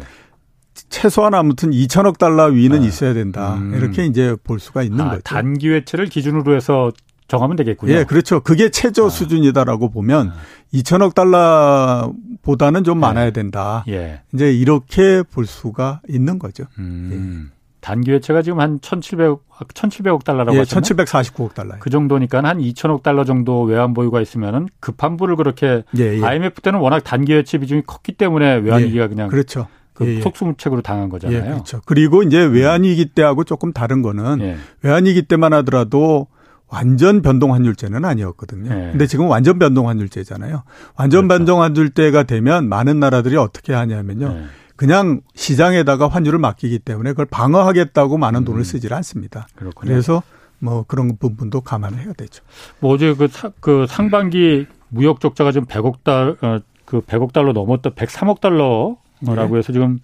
[0.89, 2.85] 최소한 아무튼 2천억 달러 위는 아.
[2.85, 3.55] 있어야 된다.
[3.55, 3.73] 음.
[3.77, 5.23] 이렇게 이제 볼 수가 있는 아, 거죠.
[5.23, 6.91] 단기 외채를 기준으로 해서
[7.29, 7.93] 정하면 되겠군요.
[7.93, 8.41] 예, 그렇죠.
[8.41, 9.09] 그게 최저 아.
[9.09, 10.35] 수준이다라고 보면 아.
[10.75, 13.07] 2천억 달러보다는 좀 네.
[13.07, 13.85] 많아야 된다.
[13.87, 14.23] 예.
[14.35, 16.65] 이제 이렇게 볼 수가 있는 거죠.
[16.81, 17.53] 음.
[17.81, 19.41] 단기 외채가 지금 한 1,700억
[19.75, 20.83] 1,700억 달러라고 예, 하셨나요?
[20.83, 21.79] 1,749억 달러요.
[21.81, 26.23] 그 정도니까 한 2천억 달러 정도 외환 보유가 있으면은 급한 불을 그렇게 예, 예.
[26.23, 29.67] IMF 때는 워낙 단기 외채 비중이 컸기 때문에 외환 예, 위기가 그냥 그렇죠.
[29.95, 30.21] 그 예, 예.
[30.21, 31.39] 속수무책으로 당한 거잖아요.
[31.39, 31.81] 예, 그렇죠.
[31.85, 34.57] 그리고 이제 외환 위기 때하고 조금 다른 거는 예.
[34.83, 36.27] 외환 위기 때만 하더라도
[36.69, 38.73] 완전 변동 환율제는 아니었거든요.
[38.73, 38.89] 네.
[38.93, 40.63] 근데 지금 완전 변동 환율제잖아요.
[40.97, 41.39] 완전 그렇죠.
[41.39, 44.37] 변동 환율제가 되면 많은 나라들이 어떻게 하냐면요.
[44.39, 44.60] 예.
[44.81, 48.45] 그냥 시장에다가 환율을 맡기기 때문에 그걸 방어하겠다고 많은 음.
[48.47, 49.47] 돈을 쓰질 않습니다.
[49.55, 49.91] 그렇군요.
[49.91, 50.23] 그래서
[50.59, 52.43] 뭐 그런 부분도 감안을 해야 되죠.
[52.81, 57.53] 뭐 어제 그, 사- 그 상반기 무역 적자가 지금 100억 달, 어, 그 100억 달러
[57.53, 59.59] 넘었다, 103억 달러라고 네.
[59.59, 59.99] 해서 지금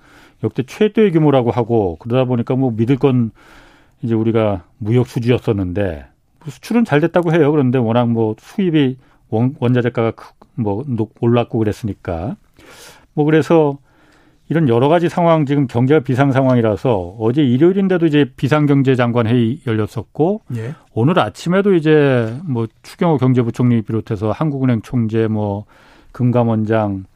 [0.44, 3.30] 역대 최대의 규모라고 하고 그러다 보니까 뭐 믿을 건
[4.02, 6.06] 이제 우리가 무역 수지였었는데
[6.40, 7.50] 뭐 수출은 잘 됐다고 해요.
[7.50, 8.98] 그런데 워낙 뭐 수입이
[9.30, 12.36] 원, 원자재가가 크- 뭐 높- 올랐고 그랬으니까
[13.14, 13.78] 뭐 그래서
[14.48, 20.74] 이런 여러 가지 상황 지금 경제가 비상 상황이라서 어제 일요일인데도 이제 비상경제장관 회의 열렸었고 예.
[20.92, 25.64] 오늘 아침에도 이제 뭐 추경호 경제부총리 비롯해서 한국은행 총재 뭐
[26.12, 27.06] 금감원장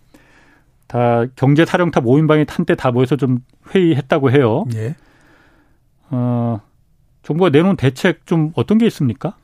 [0.88, 3.38] 다 경제 사령탑 5인방이 한때 다 모여서 좀
[3.72, 4.64] 회의했다고 해요.
[4.74, 4.96] 예.
[6.10, 6.60] 어,
[7.22, 9.36] 정부가 내놓은 대책 좀 어떤 게 있습니까?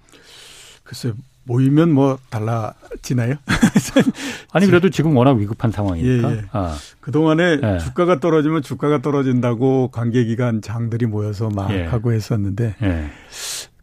[0.82, 1.12] 글쎄
[1.46, 3.36] 모이면 뭐 달라지나요?
[4.52, 6.32] 아니 그래도 지금 워낙 위급한 상황이니까.
[6.32, 6.42] 예, 예.
[6.52, 7.78] 아, 그 동안에 예.
[7.78, 11.84] 주가가 떨어지면 주가가 떨어진다고 관계기관 장들이 모여서 막 예.
[11.84, 13.04] 하고 했었는데 예.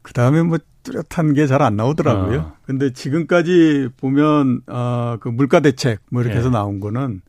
[0.02, 2.40] 그 다음에 뭐 뚜렷한 게 잘 안 나오더라고요.
[2.40, 2.54] 어.
[2.66, 6.40] 근데 지금까지 보면 아그 물가 대책 뭐 이렇게 예.
[6.40, 7.22] 해서 나온 거는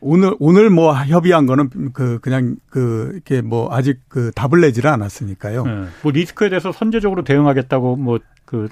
[0.00, 5.64] 오늘 오늘 뭐 협의한 거는 그 그냥 그 이렇게 뭐 아직 그 답을 내지를 않았으니까요.
[5.66, 5.86] 예.
[6.02, 8.18] 뭐 리스크에 대해서 선제적으로 대응하겠다고 뭐
[8.48, 8.66] 그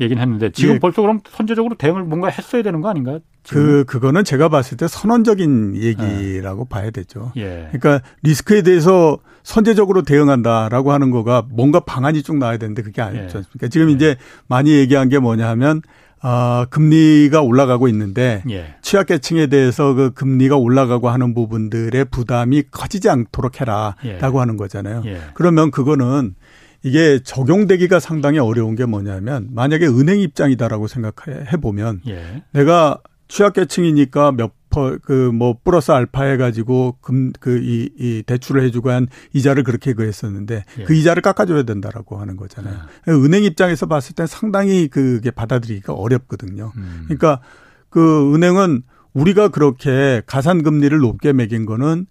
[0.00, 0.78] 얘기는 했는데 지금 예.
[0.80, 3.20] 벌써 그럼 선제적으로 대응을 뭔가 했어야 되는 거 아닌가요?
[3.44, 3.62] 지금?
[3.62, 7.30] 그 그거는 제가 봤을 때 선언적인 얘기라고 봐야 되죠.
[7.36, 7.68] 예.
[7.70, 13.22] 그러니까 리스크에 대해서 선제적으로 대응한다라고 하는 거가 뭔가 방안이 쭉 나와야 되는데 그게 아니지 예.
[13.22, 13.68] 않습니까?
[13.68, 14.16] 지금 이제
[14.48, 15.82] 많이 얘기한 게 뭐냐 하면
[16.22, 18.74] 아, 금리가 올라가고 있는데 예.
[18.82, 24.38] 취약계층에 대해서 그 금리가 올라가고 하는 부분들의 부담이 커지지 않도록 해라라고 예.
[24.38, 25.02] 하는 거잖아요.
[25.06, 25.20] 예.
[25.34, 26.34] 그러면 그거는
[26.82, 32.42] 이게 적용되기가 상당히 어려운 게 뭐냐면 만약에 은행 입장이다라고 생각해 보면 예.
[32.52, 32.98] 내가
[33.28, 34.59] 취약계층이니까 몇 퍼,
[35.02, 40.04] 그, 뭐, 플러스 알파 해가지고, 금, 그, 이, 이 대출을 해주고 한 이자를 그렇게 그
[40.04, 40.84] 했었는데, 예.
[40.84, 42.76] 그 이자를 깎아줘야 된다라고 하는 거잖아요.
[43.08, 46.72] 은행 입장에서 봤을 때 상당히 그게 받아들이기가 어렵거든요.
[46.76, 47.02] 음.
[47.06, 47.40] 그러니까
[47.88, 52.06] 그 은행은 우리가 그렇게 가산 금리를 높게 매긴 거는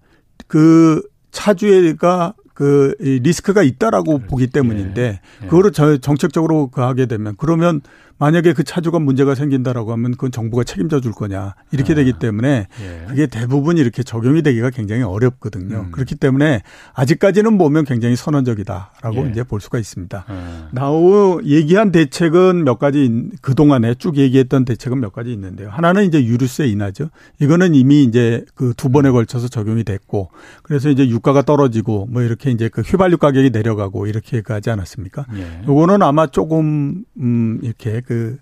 [0.47, 1.01] 그
[1.31, 4.27] 차주가 그이 리스크가 있다라고 그렇죠.
[4.27, 5.45] 보기 때문인데 예.
[5.47, 7.79] 그거를 저- 정책적으로 그 하게 되면 그러면
[8.19, 11.95] 만약에 그 차주가 문제가 생긴다라고 하면 그건 정부가 책임져 줄 거냐 이렇게 아.
[11.95, 13.05] 되기 때문에 예.
[13.07, 15.85] 그게 대부분 이렇게 적용이 되기가 굉장히 어렵거든요.
[15.87, 15.91] 음.
[15.91, 16.63] 그렇기 때문에
[16.93, 19.29] 아직까지는 보면 굉장히 선언적이다라고 예.
[19.29, 20.25] 이제 볼 수가 있습니다.
[20.27, 20.69] 아.
[20.71, 25.69] 나오 얘기한 대책은 몇 가지 그 동안에 쭉 얘기했던 대책은 몇 가지 있는데요.
[25.69, 27.09] 하나는 이제 유류세 인하죠.
[27.39, 30.29] 이거는 이미 이제 그 두 번에 걸쳐서 적용이 됐고
[30.63, 35.25] 그래서 이제 유가가 떨어지고 뭐 이렇게 이제 그 휘발유 가격이 내려가고 이렇게 가지 않았습니까?
[35.35, 35.67] 예.
[35.67, 38.37] 요거는 아마 조금 음 이렇게 그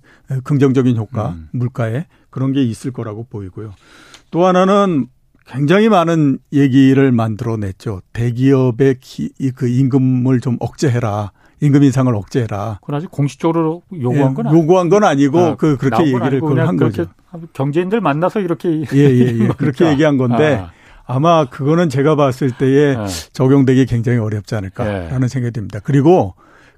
[0.45, 1.49] 긍정적인 효과 음.
[1.51, 3.73] 물가에 그런 게 있을 거라고 보이고요.
[4.31, 5.07] 또 하나는
[5.45, 7.99] 굉장히 많은 얘기를 만들어냈죠.
[8.13, 11.31] 대기업의 기, 그 임금을 좀 억제해라.
[11.59, 12.77] 임금 인상을 억제해라.
[12.79, 16.77] 그건 아직 공식적으로 요구한 건 예, 요구한 건 아니고 아, 그 그렇게 얘기를 그걸 한
[16.77, 17.07] 거죠.
[17.51, 19.47] 경제인들 만나서 이렇게 예 예 예, 예.
[19.57, 20.65] 그렇게 얘기한 건데
[21.05, 21.19] 아.
[21.19, 23.07] 마 그거는 제가 봤을 때에 아.
[23.33, 25.27] 적용되기 굉장히 어렵지 않을까라는 예.
[25.27, 25.79] 생각이 듭니다.
[25.83, 26.35] 그리고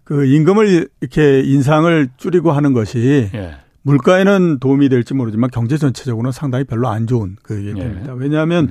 [0.10, 3.52] 그 임금을 이렇게 인상을 줄이고 하는 것이 예.
[3.84, 7.74] 물가에는 도움이 될지 모르지만 경제 전체적으로는 상당히 별로 안 좋은 그게 예.
[7.76, 8.14] 됩니다.
[8.16, 8.70] 왜냐하면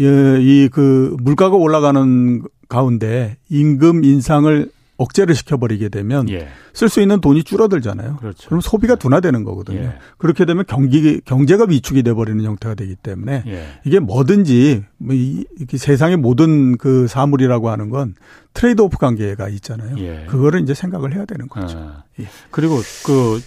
[0.00, 0.40] 음.
[0.40, 4.68] 이그 물가가 올라가는 가운데 임금 인상을
[5.00, 6.48] 억제를 시켜버리게 되면 예.
[6.74, 8.16] 쓸수 있는 돈이 줄어들잖아요.
[8.16, 8.48] 그렇죠.
[8.48, 9.78] 그럼 소비가 둔화되는 거거든요.
[9.80, 9.94] 예.
[10.18, 13.66] 그렇게 되면 경기 경제가 위축이 돼버리는 형태가 되기 때문에 예.
[13.84, 18.14] 이게 뭐든지 뭐 이, 세상의 모든 그 사물이라고 하는 건
[18.52, 19.96] trade-off 관계가 있잖아요.
[19.98, 20.26] 예.
[20.28, 21.78] 그거를 이제 생각을 해야 되는 거죠.
[21.78, 22.02] 아.
[22.20, 22.26] 예.
[22.50, 22.76] 그리고
[23.06, 23.40] 그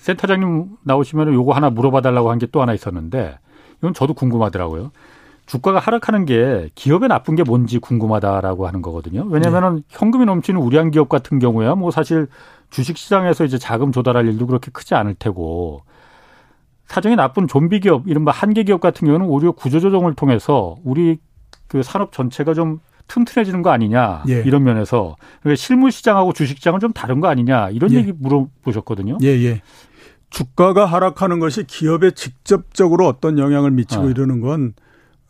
[0.00, 3.38] 센터장님 나오시면 요거 하나 물어봐 달라고 한 게 또 하나 있었는데
[3.78, 4.92] 이건 저도 궁금하더라고요.
[5.50, 9.26] 주가가 하락하는 게 기업에 나쁜 게 뭔지 궁금하다라고 하는 거거든요.
[9.26, 9.82] 왜냐면은 네.
[9.88, 12.28] 현금이 넘치는 우량 기업 같은 경우야 뭐 사실
[12.70, 15.82] 주식 시장에서 이제 자금 조달할 일도 그렇게 크지 않을 테고
[16.86, 21.18] 사정이 나쁜 좀비 기업, 이른바 한계 기업 같은 경우는 오히려 구조 조정을 통해서 우리
[21.66, 22.78] 그 산업 전체가 좀
[23.08, 24.42] 튼튼해지는 거 아니냐 예.
[24.46, 25.16] 이런 면에서
[25.56, 27.96] 실물 시장하고 주식 시장은 좀 다른 거 아니냐 이런 예.
[27.96, 29.18] 얘기 물어보셨거든요.
[29.22, 29.62] 예, 예.
[30.30, 34.10] 주가가 하락하는 것이 기업에 직접적으로 어떤 영향을 미치고 어.
[34.10, 34.74] 이러는 건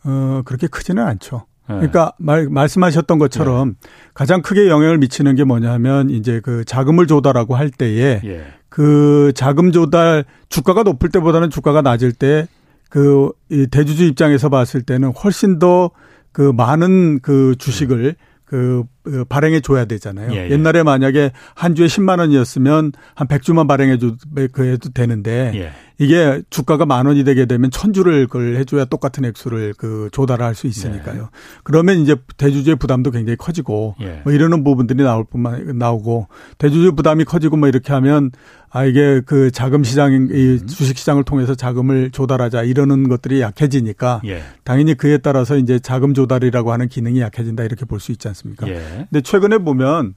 [0.03, 1.45] 어, 그렇게 크지는 않죠.
[1.69, 1.75] 네.
[1.75, 3.89] 그러니까 말, 말씀하셨던 것처럼 네.
[4.13, 8.45] 가장 크게 영향을 미치는 게 뭐냐면 이제 그 자금을 조달하고 할 때에 예.
[8.67, 12.47] 그 자금 조달 주가가 높을 때보다는 주가가 낮을 때
[12.89, 13.31] 그
[13.71, 15.91] 대주주 입장에서 봤을 때는 훨씬 더
[16.31, 20.31] 그 많은 그 주식을 그, 그 발행해 줘야 되잖아요.
[20.33, 20.49] 예, 예.
[20.51, 24.17] 옛날에 만약에 한 주에 10만 원이었으면 한 100주만 발행해 줘도
[24.51, 25.71] 그 해도 되는데 예.
[25.97, 30.55] 이게 주가가 만 원이 되게 되면 천 주를 그걸 해 줘야 똑같은 액수를 그 조달할
[30.55, 31.21] 수 있으니까요.
[31.21, 31.27] 네.
[31.63, 34.21] 그러면 이제 대주주의 부담도 굉장히 커지고 예.
[34.23, 36.27] 뭐 이러는 부분들이 나올 뿐만 나오고
[36.57, 38.31] 대주주 부담이 커지고 뭐 이렇게 하면
[38.73, 40.65] 아 이게 그 자금 시장 이 음.
[40.65, 44.41] 주식 시장을 통해서 자금을 조달하자 이러는 것들이 약해지니까 예.
[44.63, 48.67] 당연히 그에 따라서 이제 자금 조달이라고 하는 기능이 약해진다 이렇게 볼 수 있지 않습니까?
[48.91, 49.07] 예.
[49.09, 50.15] 근데 최근에 보면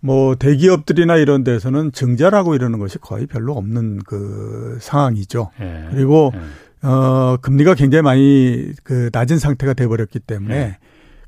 [0.00, 5.50] 뭐 대기업들이나 이런 데서는 증자라고 이러는 것이 거의 별로 없는 그 상황이죠.
[5.60, 5.88] 예.
[5.90, 6.86] 그리고 예.
[6.86, 10.78] 어 금리가 굉장히 많이 그 낮은 상태가 돼 버렸기 때문에 예.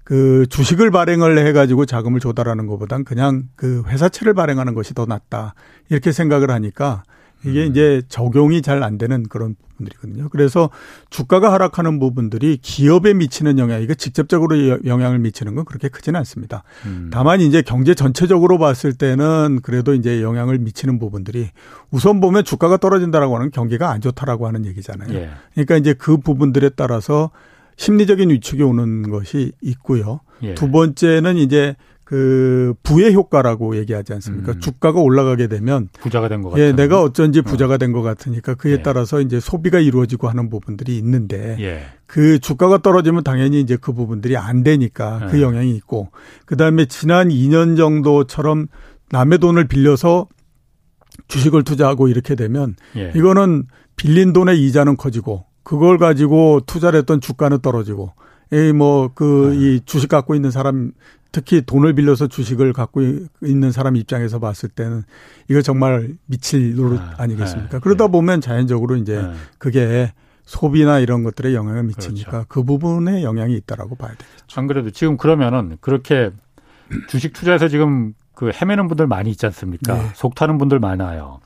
[0.04, 5.54] 그 주식을 발행을 해 가지고 자금을 조달하는 것보단 그냥 그 회사채를 발행하는 것이 더 낫다.
[5.88, 7.02] 이렇게 생각을 하니까
[7.44, 7.70] 이게 음.
[7.70, 10.28] 이제 적용이 잘 안 되는 그런 부분들이거든요.
[10.30, 10.70] 그래서
[11.10, 16.62] 주가가 하락하는 부분들이 기업에 미치는 영향, 이거 직접적으로 영향을 미치는 건 그렇게 크지는 않습니다.
[16.86, 17.10] 음.
[17.12, 21.50] 다만 이제 경제 전체적으로 봤을 때는 그래도 이제 영향을 미치는 부분들이
[21.90, 25.12] 우선 보면 주가가 떨어진다라고 하는 경기가 안 좋다라고 하는 얘기잖아요.
[25.14, 25.30] 예.
[25.54, 27.30] 그러니까 이제 그 부분들에 따라서
[27.76, 30.20] 심리적인 위축이 오는 것이 있고요.
[30.42, 30.54] 예.
[30.54, 31.76] 두 번째는 이제
[32.10, 34.50] 그 부의 효과라고 얘기하지 않습니까?
[34.50, 34.60] 음.
[34.60, 36.66] 주가가 올라가게 되면 부자가 된 것 같아요.
[36.66, 37.42] 예, 내가 어쩐지 어.
[37.42, 38.82] 부자가 된 것 같으니까 그에 예.
[38.82, 41.82] 따라서 이제 소비가 이루어지고 하는 부분들이 있는데 예.
[42.06, 45.42] 그 주가가 떨어지면 당연히 이제 그 부분들이 안 되니까 그 예.
[45.42, 46.08] 영향이 있고
[46.46, 48.66] 그다음에 지난 2년 정도처럼
[49.12, 50.26] 남의 돈을 빌려서
[51.28, 53.12] 주식을 투자하고 이렇게 되면 예.
[53.14, 58.14] 이거는 빌린 돈의 이자는 커지고 그걸 가지고 투자를 했던 주가는 떨어지고
[58.52, 59.82] 이뭐 그이 아.
[59.86, 60.90] 주식 갖고 있는 사람
[61.32, 63.00] 특히 돈을 빌려서 주식을 갖고
[63.42, 65.02] 있는 사람 입장에서 봤을 때는
[65.48, 68.12] 이거 정말 미칠 노릇 아, 니겠습니까 네, 그러다 네.
[68.12, 69.32] 보면 자연적으로 이제 네.
[69.58, 70.12] 그게
[70.44, 72.46] 소비나 이런 것들에 영향을 미치니까 그렇죠.
[72.48, 74.60] 그 부분에 영향이 있다라고 봐야 되겠죠.
[74.60, 76.30] 안 그래도 지금 그러면은 그렇게
[77.08, 79.94] 주식 투자에서 지금 그 헤매는 분들 많이 있지 않습니까?
[79.94, 80.10] 네.
[80.14, 81.40] 속타는 분들 많아요.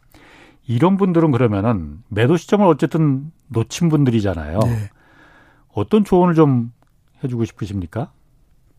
[0.67, 4.59] 이런 분들은 그러면은 매도 시점을 어쨌든 놓친 분들이잖아요.
[4.61, 4.91] 네.
[5.75, 6.73] 어떤 조언을 좀
[7.23, 8.13] 해주고 싶으십니까?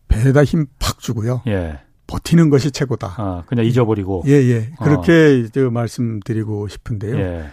[0.08, 1.42] 배에다 힘 팍 주고요.
[1.46, 1.80] 예.
[2.06, 3.14] 버티는 것이 최고다.
[3.18, 4.22] 아, 그냥 잊어버리고.
[4.26, 4.70] 예, 예.
[4.80, 5.70] 그렇게 어.
[5.70, 7.16] 말씀드리고 싶은데요.
[7.18, 7.46] 예.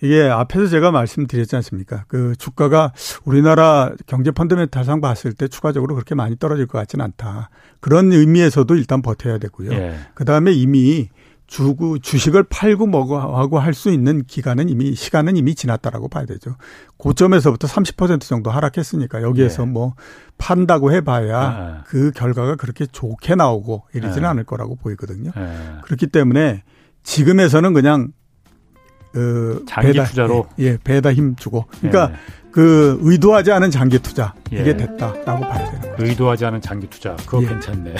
[0.00, 2.04] 이게 앞에서 제가 말씀드렸지 않습니까?
[2.08, 2.92] 그 주가가
[3.24, 7.50] 우리나라 경제 펀드멘탈상 봤을 때 추가적으로 그렇게 많이 떨어질 것 같지는 않다.
[7.80, 9.72] 그런 의미에서도 일단 버텨야 되고요.
[9.72, 9.98] 예.
[10.14, 11.08] 그 다음에 이미
[11.48, 16.56] 주고 주식을 팔고 뭐하고 할 수 있는 기간은 이미 시간은 이미 지났다라고 봐야 되죠.
[16.98, 19.70] 고점에서부터 30% 정도 하락했으니까 여기에서 네.
[19.70, 19.94] 뭐
[20.36, 21.80] 판다고 해봐야 네.
[21.86, 24.28] 그 결과가 그렇게 좋게 나오고 이러지는 네.
[24.28, 25.30] 않을 거라고 보이거든요.
[25.34, 25.76] 네.
[25.82, 26.64] 그렇기 때문에
[27.02, 28.12] 지금에서는 그냥
[29.18, 32.16] 그 장기 배다, 투자로 예, 예, 배다 힘 주고 그러니까 예.
[32.52, 34.76] 그 의도하지 않은 장기 투자 이게 예.
[34.76, 35.94] 됐다라고 봐야 돼요.
[35.98, 37.46] 의도하지 않은 장기 투자 그거 예.
[37.46, 37.94] 괜찮네.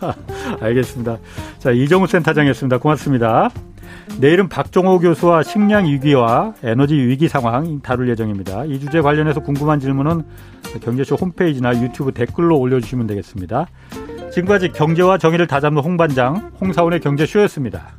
[0.60, 1.18] 알겠습니다.
[1.58, 2.78] 자 이정우 센터장이었습니다.
[2.78, 3.50] 고맙습니다.
[4.18, 8.64] 내일은 박종호 교수와 식량 위기와 에너지 위기 상황 다룰 예정입니다.
[8.64, 10.22] 이 주제 관련해서 궁금한 질문은
[10.82, 13.66] 경제쇼 홈페이지나 유튜브 댓글로 올려주시면 되겠습니다.
[14.32, 17.92] 지금까지 경제와 정의를 다잡는 홍반장 홍사원의 경제쇼였습니다.